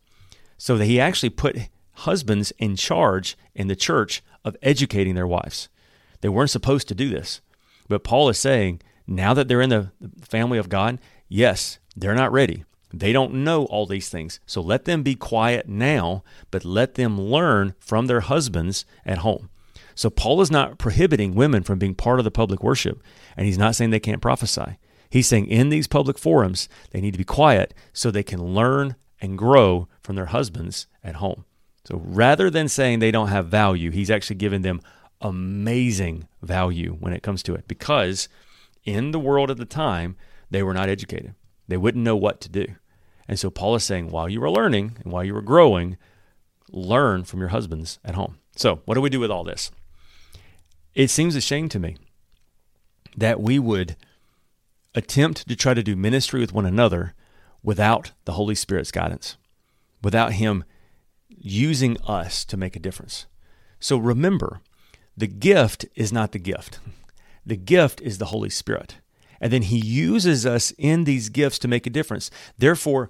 So 0.58 0.78
that 0.78 0.86
he 0.86 1.00
actually 1.00 1.30
put 1.30 1.70
husbands 1.94 2.52
in 2.58 2.76
charge 2.76 3.38
in 3.56 3.68
the 3.68 3.76
church 3.76 4.24
of 4.44 4.58
educating 4.62 5.16
their 5.16 5.28
wives. 5.28 5.70
They 6.22 6.30
weren't 6.30 6.50
supposed 6.50 6.88
to 6.88 6.96
do 6.96 7.10
this. 7.10 7.42
But 7.88 8.04
Paul 8.04 8.30
is 8.30 8.38
saying, 8.38 8.82
now 9.06 9.34
that 9.34 9.48
they're 9.48 9.62
in 9.62 9.70
the 9.70 9.92
family 10.22 10.58
of 10.58 10.70
God, 10.70 11.00
yes, 11.30 11.80
they're 11.98 12.16
not 12.16 12.32
ready. 12.32 12.64
They 12.94 13.12
don't 13.12 13.44
know 13.44 13.66
all 13.66 13.86
these 13.86 14.08
things. 14.08 14.40
So 14.46 14.62
let 14.62 14.86
them 14.86 15.04
be 15.04 15.16
quiet 15.16 15.68
now, 15.68 16.24
but 16.52 16.64
let 16.64 16.94
them 16.94 17.20
learn 17.20 17.74
from 17.80 18.06
their 18.06 18.22
husbands 18.22 18.86
at 19.06 19.20
home. 19.20 19.50
So 19.96 20.10
Paul 20.10 20.42
is 20.42 20.52
not 20.52 20.78
prohibiting 20.78 21.34
women 21.34 21.64
from 21.64 21.80
being 21.80 21.96
part 21.96 22.20
of 22.20 22.24
the 22.24 22.32
public 22.32 22.64
worship, 22.64 23.02
and 23.36 23.46
he's 23.46 23.58
not 23.58 23.76
saying 23.76 23.90
they 23.90 24.00
can't 24.00 24.22
prophesy. 24.22 24.78
He's 25.10 25.28
saying 25.28 25.48
in 25.48 25.70
these 25.70 25.88
public 25.88 26.20
forums, 26.20 26.70
they 26.92 27.02
need 27.02 27.12
to 27.12 27.18
be 27.18 27.24
quiet 27.24 27.74
so 27.94 28.12
they 28.12 28.24
can 28.24 28.54
learn 28.54 28.96
and 29.20 29.38
grow 29.38 29.88
from 30.02 30.16
their 30.16 30.28
husbands 30.28 30.86
at 31.04 31.16
home. 31.16 31.46
So 31.86 32.02
rather 32.04 32.50
than 32.50 32.68
saying 32.68 33.00
they 33.00 33.12
don't 33.12 33.30
have 33.30 33.48
value, 33.48 33.92
he's 33.92 34.12
actually 34.12 34.36
giving 34.36 34.62
them 34.62 34.82
amazing 35.20 36.28
value 36.44 36.96
when 37.00 37.14
it 37.14 37.24
comes 37.24 37.42
to 37.44 37.56
it 37.56 37.68
because 37.68 38.30
in 38.84 39.12
the 39.12 39.20
world 39.20 39.50
at 39.50 39.58
the 39.58 39.66
time, 39.66 40.16
they 40.52 40.62
were 40.62 40.74
not 40.74 40.90
educated. 40.90 41.34
They 41.68 41.78
wouldn't 41.78 42.04
know 42.04 42.16
what 42.16 42.42
to 42.42 42.50
do. 42.50 42.66
And 43.28 43.38
so 43.40 43.50
Paul 43.50 43.76
is 43.76 43.84
saying, 43.84 44.10
while 44.10 44.30
you 44.30 44.40
were 44.40 44.50
learning 44.50 44.98
and 45.04 45.12
while 45.12 45.24
you 45.24 45.34
were 45.34 45.42
growing, 45.42 45.98
learn 46.72 47.24
from 47.24 47.40
your 47.40 47.50
husbands 47.50 48.00
at 48.04 48.16
home. 48.16 48.38
So, 48.56 48.82
what 48.86 48.96
do 48.96 49.02
we 49.02 49.10
do 49.10 49.20
with 49.20 49.32
all 49.32 49.44
this? 49.44 49.72
It 50.96 51.10
seems 51.10 51.36
a 51.36 51.42
shame 51.42 51.70
to 51.70 51.80
me 51.80 51.98
that 53.16 53.40
we 53.40 53.60
would 53.60 53.96
attempt 54.96 55.48
to 55.48 55.56
try 55.56 55.74
to 55.74 55.84
do 55.84 55.96
ministry 55.96 56.40
with 56.40 56.54
one 56.54 56.66
another 56.66 57.14
without 57.62 58.12
the 58.26 58.34
Holy 58.34 58.56
Spirit's 58.56 58.92
guidance, 58.92 59.38
without 60.02 60.34
Him 60.34 60.64
using 61.30 61.98
us 62.02 62.44
to 62.46 62.58
make 62.58 62.76
a 62.76 62.80
difference. 62.80 63.28
So 63.80 63.98
remember, 63.98 64.62
the 65.16 65.28
gift 65.28 65.86
is 65.96 66.12
not 66.12 66.32
the 66.32 66.40
gift, 66.40 66.80
the 67.46 67.58
gift 67.58 68.02
is 68.02 68.18
the 68.18 68.26
Holy 68.26 68.50
Spirit. 68.50 68.98
And 69.40 69.52
then 69.52 69.64
He 69.64 69.78
uses 69.78 70.46
us 70.46 70.72
in 70.78 71.04
these 71.04 71.30
gifts 71.30 71.60
to 71.60 71.68
make 71.68 71.86
a 71.86 71.92
difference. 71.92 72.30
Therefore, 72.58 73.10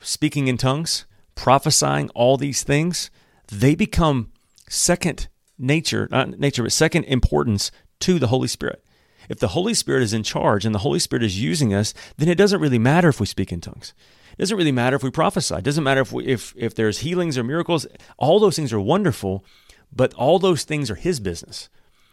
speaking 0.00 0.48
in 0.48 0.56
tongues, 0.56 1.06
prophesying, 1.34 2.10
all 2.10 2.36
these 2.36 2.62
things, 2.62 3.10
they 3.48 3.74
become 3.74 4.30
second 4.68 5.28
nature, 5.58 6.08
not 6.10 6.38
nature, 6.38 6.62
but 6.62 6.72
second 6.72 7.04
importance 7.04 7.70
to 8.00 8.18
the 8.18 8.28
Holy 8.28 8.48
Spirit. 8.48 8.84
If 9.28 9.38
the 9.38 9.48
Holy 9.48 9.74
Spirit 9.74 10.02
is 10.02 10.12
in 10.12 10.22
charge 10.22 10.64
and 10.64 10.74
the 10.74 10.80
Holy 10.80 10.98
Spirit 10.98 11.22
is 11.22 11.40
using 11.40 11.72
us, 11.72 11.94
then 12.18 12.28
it 12.28 12.36
doesn't 12.36 12.60
really 12.60 12.78
matter 12.78 13.08
if 13.08 13.20
we 13.20 13.26
speak 13.26 13.52
in 13.52 13.60
tongues. 13.60 13.94
It 14.32 14.38
doesn't 14.38 14.56
really 14.56 14.72
matter 14.72 14.96
if 14.96 15.02
we 15.02 15.10
prophesy. 15.10 15.56
It 15.56 15.64
doesn't 15.64 15.84
matter 15.84 16.00
if 16.00 16.12
we, 16.12 16.26
if 16.26 16.54
if 16.56 16.74
there's 16.74 16.98
healings 16.98 17.38
or 17.38 17.44
miracles. 17.44 17.86
All 18.18 18.40
those 18.40 18.56
things 18.56 18.72
are 18.72 18.80
wonderful, 18.80 19.44
but 19.92 20.12
all 20.14 20.38
those 20.38 20.64
things 20.64 20.90
are 20.90 20.96
His 20.96 21.20
business. 21.20 21.68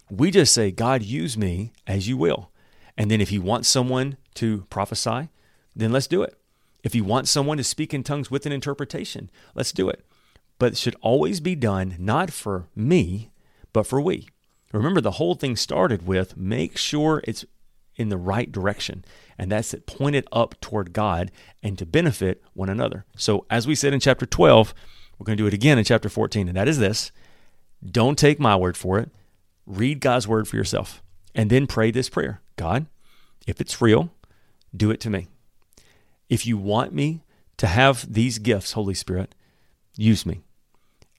We 0.09 0.29
just 0.29 0.53
say, 0.53 0.71
God, 0.71 1.01
use 1.01 1.37
me 1.37 1.71
as 1.87 2.07
you 2.07 2.17
will. 2.17 2.50
And 3.01 3.09
then 3.09 3.19
if 3.19 3.29
He 3.29 3.39
wants 3.39 3.67
someone 3.67 4.15
to 4.35 4.67
prophesy, 4.69 5.29
then 5.75 5.91
let's 5.91 6.05
do 6.05 6.21
it. 6.21 6.37
If 6.83 6.93
He 6.93 7.01
wants 7.01 7.31
someone 7.31 7.57
to 7.57 7.63
speak 7.63 7.95
in 7.95 8.03
tongues 8.03 8.29
with 8.29 8.45
an 8.45 8.51
interpretation, 8.51 9.31
let's 9.55 9.71
do 9.71 9.89
it. 9.89 10.05
But 10.59 10.73
it 10.73 10.77
should 10.77 10.95
always 11.01 11.39
be 11.39 11.55
done 11.55 11.95
not 11.97 12.31
for 12.31 12.67
me, 12.75 13.31
but 13.73 13.87
for 13.87 13.99
we. 13.99 14.27
Remember, 14.71 15.01
the 15.01 15.13
whole 15.13 15.33
thing 15.33 15.55
started 15.55 16.05
with 16.05 16.37
make 16.37 16.77
sure 16.77 17.23
it's 17.23 17.43
in 17.95 18.09
the 18.09 18.17
right 18.17 18.51
direction, 18.51 19.03
and 19.35 19.51
that's 19.51 19.73
it 19.73 19.87
pointed 19.87 20.27
up 20.31 20.61
toward 20.61 20.93
God 20.93 21.31
and 21.63 21.79
to 21.79 21.87
benefit 21.87 22.43
one 22.53 22.69
another. 22.69 23.05
So, 23.17 23.47
as 23.49 23.65
we 23.65 23.73
said 23.73 23.95
in 23.95 23.99
chapter 23.99 24.27
12, 24.27 24.75
we're 25.17 25.25
going 25.25 25.37
to 25.37 25.43
do 25.43 25.47
it 25.47 25.55
again 25.55 25.79
in 25.79 25.85
chapter 25.85 26.07
14, 26.07 26.47
and 26.47 26.55
that 26.55 26.67
is 26.67 26.77
this 26.77 27.11
don't 27.83 28.19
take 28.19 28.39
my 28.39 28.55
word 28.55 28.77
for 28.77 28.99
it, 28.99 29.09
read 29.65 30.01
God's 30.01 30.27
word 30.27 30.47
for 30.47 30.55
yourself, 30.55 31.01
and 31.33 31.49
then 31.49 31.65
pray 31.65 31.89
this 31.89 32.07
prayer 32.07 32.41
God, 32.61 32.85
if 33.47 33.59
it's 33.59 33.81
real, 33.81 34.11
do 34.75 34.91
it 34.91 34.99
to 34.99 35.09
me. 35.09 35.27
If 36.29 36.45
you 36.45 36.59
want 36.59 36.93
me 36.93 37.23
to 37.57 37.65
have 37.65 38.13
these 38.13 38.37
gifts, 38.37 38.73
Holy 38.73 38.93
Spirit, 38.93 39.33
use 39.97 40.27
me. 40.27 40.41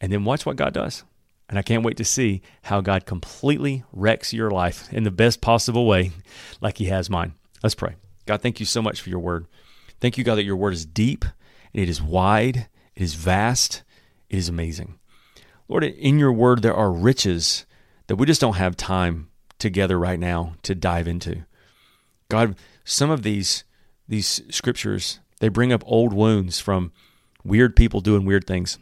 And 0.00 0.12
then 0.12 0.24
watch 0.24 0.46
what 0.46 0.54
God 0.54 0.72
does. 0.72 1.02
And 1.48 1.58
I 1.58 1.62
can't 1.62 1.84
wait 1.84 1.96
to 1.96 2.04
see 2.04 2.42
how 2.62 2.80
God 2.80 3.06
completely 3.06 3.82
wrecks 3.92 4.32
your 4.32 4.52
life 4.52 4.90
in 4.92 5.02
the 5.02 5.10
best 5.10 5.40
possible 5.40 5.84
way, 5.84 6.12
like 6.60 6.78
He 6.78 6.84
has 6.86 7.10
mine. 7.10 7.34
Let's 7.60 7.74
pray. 7.74 7.96
God, 8.24 8.40
thank 8.40 8.60
you 8.60 8.66
so 8.66 8.80
much 8.80 9.00
for 9.00 9.10
your 9.10 9.18
word. 9.18 9.46
Thank 9.98 10.16
you, 10.16 10.22
God, 10.22 10.36
that 10.36 10.44
your 10.44 10.54
word 10.54 10.74
is 10.74 10.86
deep, 10.86 11.24
it 11.72 11.88
is 11.88 12.00
wide, 12.00 12.68
it 12.94 13.02
is 13.02 13.14
vast, 13.14 13.82
it 14.30 14.38
is 14.38 14.48
amazing. 14.48 15.00
Lord, 15.66 15.82
in 15.82 16.20
your 16.20 16.32
word, 16.32 16.62
there 16.62 16.76
are 16.76 16.92
riches 16.92 17.66
that 18.06 18.14
we 18.14 18.26
just 18.26 18.40
don't 18.40 18.56
have 18.56 18.76
time 18.76 19.28
together 19.62 19.98
right 19.98 20.20
now 20.20 20.54
to 20.62 20.74
dive 20.74 21.08
into. 21.08 21.44
God, 22.28 22.56
some 22.84 23.10
of 23.10 23.22
these 23.22 23.64
these 24.08 24.42
scriptures, 24.50 25.20
they 25.40 25.48
bring 25.48 25.72
up 25.72 25.82
old 25.86 26.12
wounds 26.12 26.60
from 26.60 26.92
weird 27.44 27.74
people 27.74 28.00
doing 28.00 28.26
weird 28.26 28.46
things. 28.46 28.78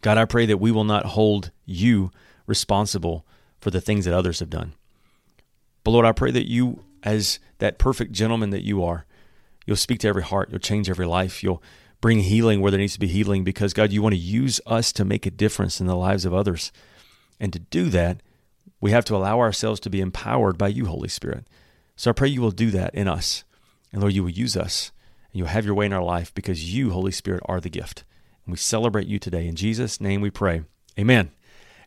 God, 0.00 0.18
I 0.18 0.24
pray 0.24 0.46
that 0.46 0.58
we 0.58 0.72
will 0.72 0.84
not 0.84 1.06
hold 1.06 1.52
you 1.64 2.10
responsible 2.46 3.24
for 3.60 3.70
the 3.70 3.80
things 3.80 4.04
that 4.04 4.14
others 4.14 4.40
have 4.40 4.50
done. 4.50 4.72
But 5.84 5.92
Lord, 5.92 6.06
I 6.06 6.12
pray 6.12 6.30
that 6.30 6.48
you, 6.48 6.84
as 7.02 7.38
that 7.58 7.78
perfect 7.78 8.12
gentleman 8.12 8.50
that 8.50 8.64
you 8.64 8.82
are, 8.82 9.04
you'll 9.66 9.76
speak 9.76 10.00
to 10.00 10.08
every 10.08 10.22
heart, 10.22 10.48
you'll 10.50 10.58
change 10.58 10.88
every 10.88 11.06
life, 11.06 11.42
you'll 11.42 11.62
bring 12.00 12.20
healing 12.20 12.60
where 12.60 12.70
there 12.70 12.80
needs 12.80 12.94
to 12.94 13.00
be 13.00 13.08
healing 13.08 13.44
because, 13.44 13.72
God, 13.74 13.92
you 13.92 14.02
want 14.02 14.14
to 14.14 14.20
use 14.20 14.60
us 14.66 14.92
to 14.92 15.04
make 15.04 15.26
a 15.26 15.30
difference 15.30 15.80
in 15.80 15.86
the 15.86 15.96
lives 15.96 16.24
of 16.24 16.34
others. 16.34 16.72
And 17.40 17.52
to 17.52 17.58
do 17.58 17.88
that, 17.90 18.22
we 18.80 18.90
have 18.90 19.04
to 19.06 19.16
allow 19.16 19.40
ourselves 19.40 19.80
to 19.80 19.90
be 19.90 20.00
empowered 20.00 20.58
by 20.58 20.68
you, 20.68 20.86
Holy 20.86 21.08
Spirit. 21.08 21.46
So 21.96 22.10
I 22.10 22.12
pray 22.12 22.28
you 22.28 22.40
will 22.40 22.50
do 22.50 22.70
that 22.70 22.94
in 22.94 23.08
us. 23.08 23.44
And 23.92 24.00
Lord, 24.00 24.14
you 24.14 24.22
will 24.22 24.30
use 24.30 24.56
us 24.56 24.92
and 25.32 25.38
you'll 25.38 25.48
have 25.48 25.64
your 25.64 25.74
way 25.74 25.86
in 25.86 25.92
our 25.92 26.02
life 26.02 26.32
because 26.34 26.72
you, 26.72 26.90
Holy 26.90 27.12
Spirit, 27.12 27.42
are 27.46 27.60
the 27.60 27.70
gift. 27.70 28.04
And 28.44 28.52
we 28.52 28.58
celebrate 28.58 29.06
you 29.06 29.18
today. 29.18 29.48
In 29.48 29.56
Jesus' 29.56 30.00
name 30.00 30.20
we 30.20 30.30
pray. 30.30 30.62
Amen. 30.98 31.30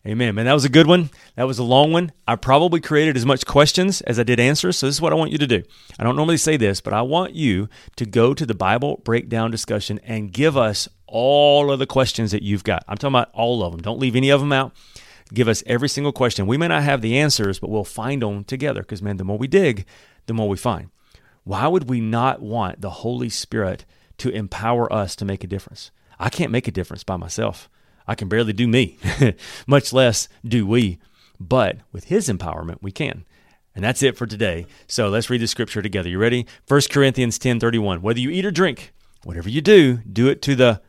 Amen. 0.06 0.34
Man, 0.34 0.46
that 0.46 0.54
was 0.54 0.66
a 0.66 0.70
good 0.70 0.88
one. 0.88 1.12
That 1.36 1.46
was 1.46 1.60
a 1.60 1.64
long 1.64 1.94
one. 1.94 2.12
I 2.28 2.36
probably 2.36 2.82
created 2.82 3.16
as 3.16 3.26
much 3.26 3.46
questions 3.46 4.02
as 4.02 4.18
I 4.18 4.24
did 4.24 4.40
answers. 4.40 4.78
So 4.78 4.88
this 4.88 4.96
is 4.96 5.02
what 5.02 5.14
I 5.14 5.16
want 5.16 5.32
you 5.32 5.38
to 5.38 5.46
do. 5.46 5.62
I 6.00 6.04
don't 6.04 6.16
normally 6.16 6.38
say 6.38 6.58
this, 6.58 6.82
but 6.82 6.94
I 6.94 7.04
want 7.04 7.36
you 7.36 7.70
to 7.98 8.06
go 8.08 8.34
to 8.34 8.46
the 8.46 8.56
Bible 8.56 9.00
breakdown 9.04 9.52
discussion 9.52 10.00
and 10.04 10.34
give 10.34 10.58
us 10.58 10.90
all 11.06 11.72
of 11.72 11.78
the 11.78 11.86
questions 11.86 12.32
that 12.32 12.42
you've 12.42 12.64
got. 12.64 12.84
I'm 12.88 12.98
talking 12.98 13.14
about 13.14 13.30
all 13.34 13.64
of 13.64 13.74
them. 13.74 13.82
Don't 13.82 14.00
leave 14.00 14.16
any 14.16 14.32
of 14.32 14.40
them 14.40 14.52
out. 14.52 14.74
Give 15.34 15.48
us 15.48 15.64
every 15.66 15.90
single 15.90 16.12
question. 16.12 16.48
We 16.48 16.58
may 16.58 16.68
not 16.68 16.84
have 16.84 17.02
the 17.02 17.18
answers, 17.18 17.60
but 17.60 17.70
we'll 17.70 17.84
find 17.84 18.22
them 18.22 18.44
together 18.44 18.82
because, 18.82 19.02
man, 19.02 19.18
the 19.18 19.24
more 19.24 19.38
we 19.38 19.48
dig, 19.48 19.86
the 20.26 20.34
more 20.34 20.50
we 20.50 20.58
find. 20.58 20.90
Why 21.44 21.68
would 21.68 21.90
we 21.90 22.02
not 22.02 22.42
want 22.42 22.82
the 22.82 22.90
Holy 22.90 23.30
Spirit 23.30 23.86
to 24.18 24.30
empower 24.30 24.92
us 24.92 25.16
to 25.16 25.26
make 25.26 25.44
a 25.44 25.48
difference? 25.48 25.92
I 26.20 26.30
can't 26.30 26.52
make 26.52 26.68
a 26.68 26.72
difference 26.72 27.04
by 27.04 27.18
myself. 27.18 27.70
I 28.08 28.16
can 28.16 28.28
barely 28.28 28.54
do 28.54 28.68
me, 28.68 28.98
much 29.68 29.94
less 29.94 30.28
do 30.46 30.68
we. 30.68 31.00
But 31.40 31.78
with 31.92 32.06
His 32.06 32.30
empowerment, 32.30 32.78
we 32.82 32.92
can. 32.92 33.26
And 33.74 33.84
that's 33.84 34.04
it 34.04 34.18
for 34.18 34.28
today. 34.28 34.68
So 34.88 35.08
let's 35.10 35.30
read 35.30 35.42
the 35.42 35.48
scripture 35.48 35.82
together. 35.82 36.10
You 36.10 36.20
ready? 36.20 36.46
1 36.68 36.82
Corinthians 36.92 37.40
10 37.40 37.60
31. 37.60 38.02
Whether 38.02 38.20
you 38.20 38.30
eat 38.30 38.46
or 38.46 38.52
drink, 38.52 38.94
whatever 39.24 39.50
you 39.50 39.62
do, 39.62 39.98
do 40.00 40.28
it 40.28 40.42
to 40.44 40.56
the 40.56 40.82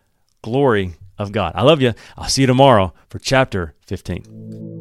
glory 0.43 0.95
of 1.23 1.33
God. 1.33 1.53
I 1.55 1.63
love 1.63 1.81
you. 1.81 1.95
I'll 2.17 2.29
see 2.29 2.43
you 2.43 2.47
tomorrow 2.47 2.93
for 3.09 3.19
chapter 3.19 3.75
15. 3.87 4.72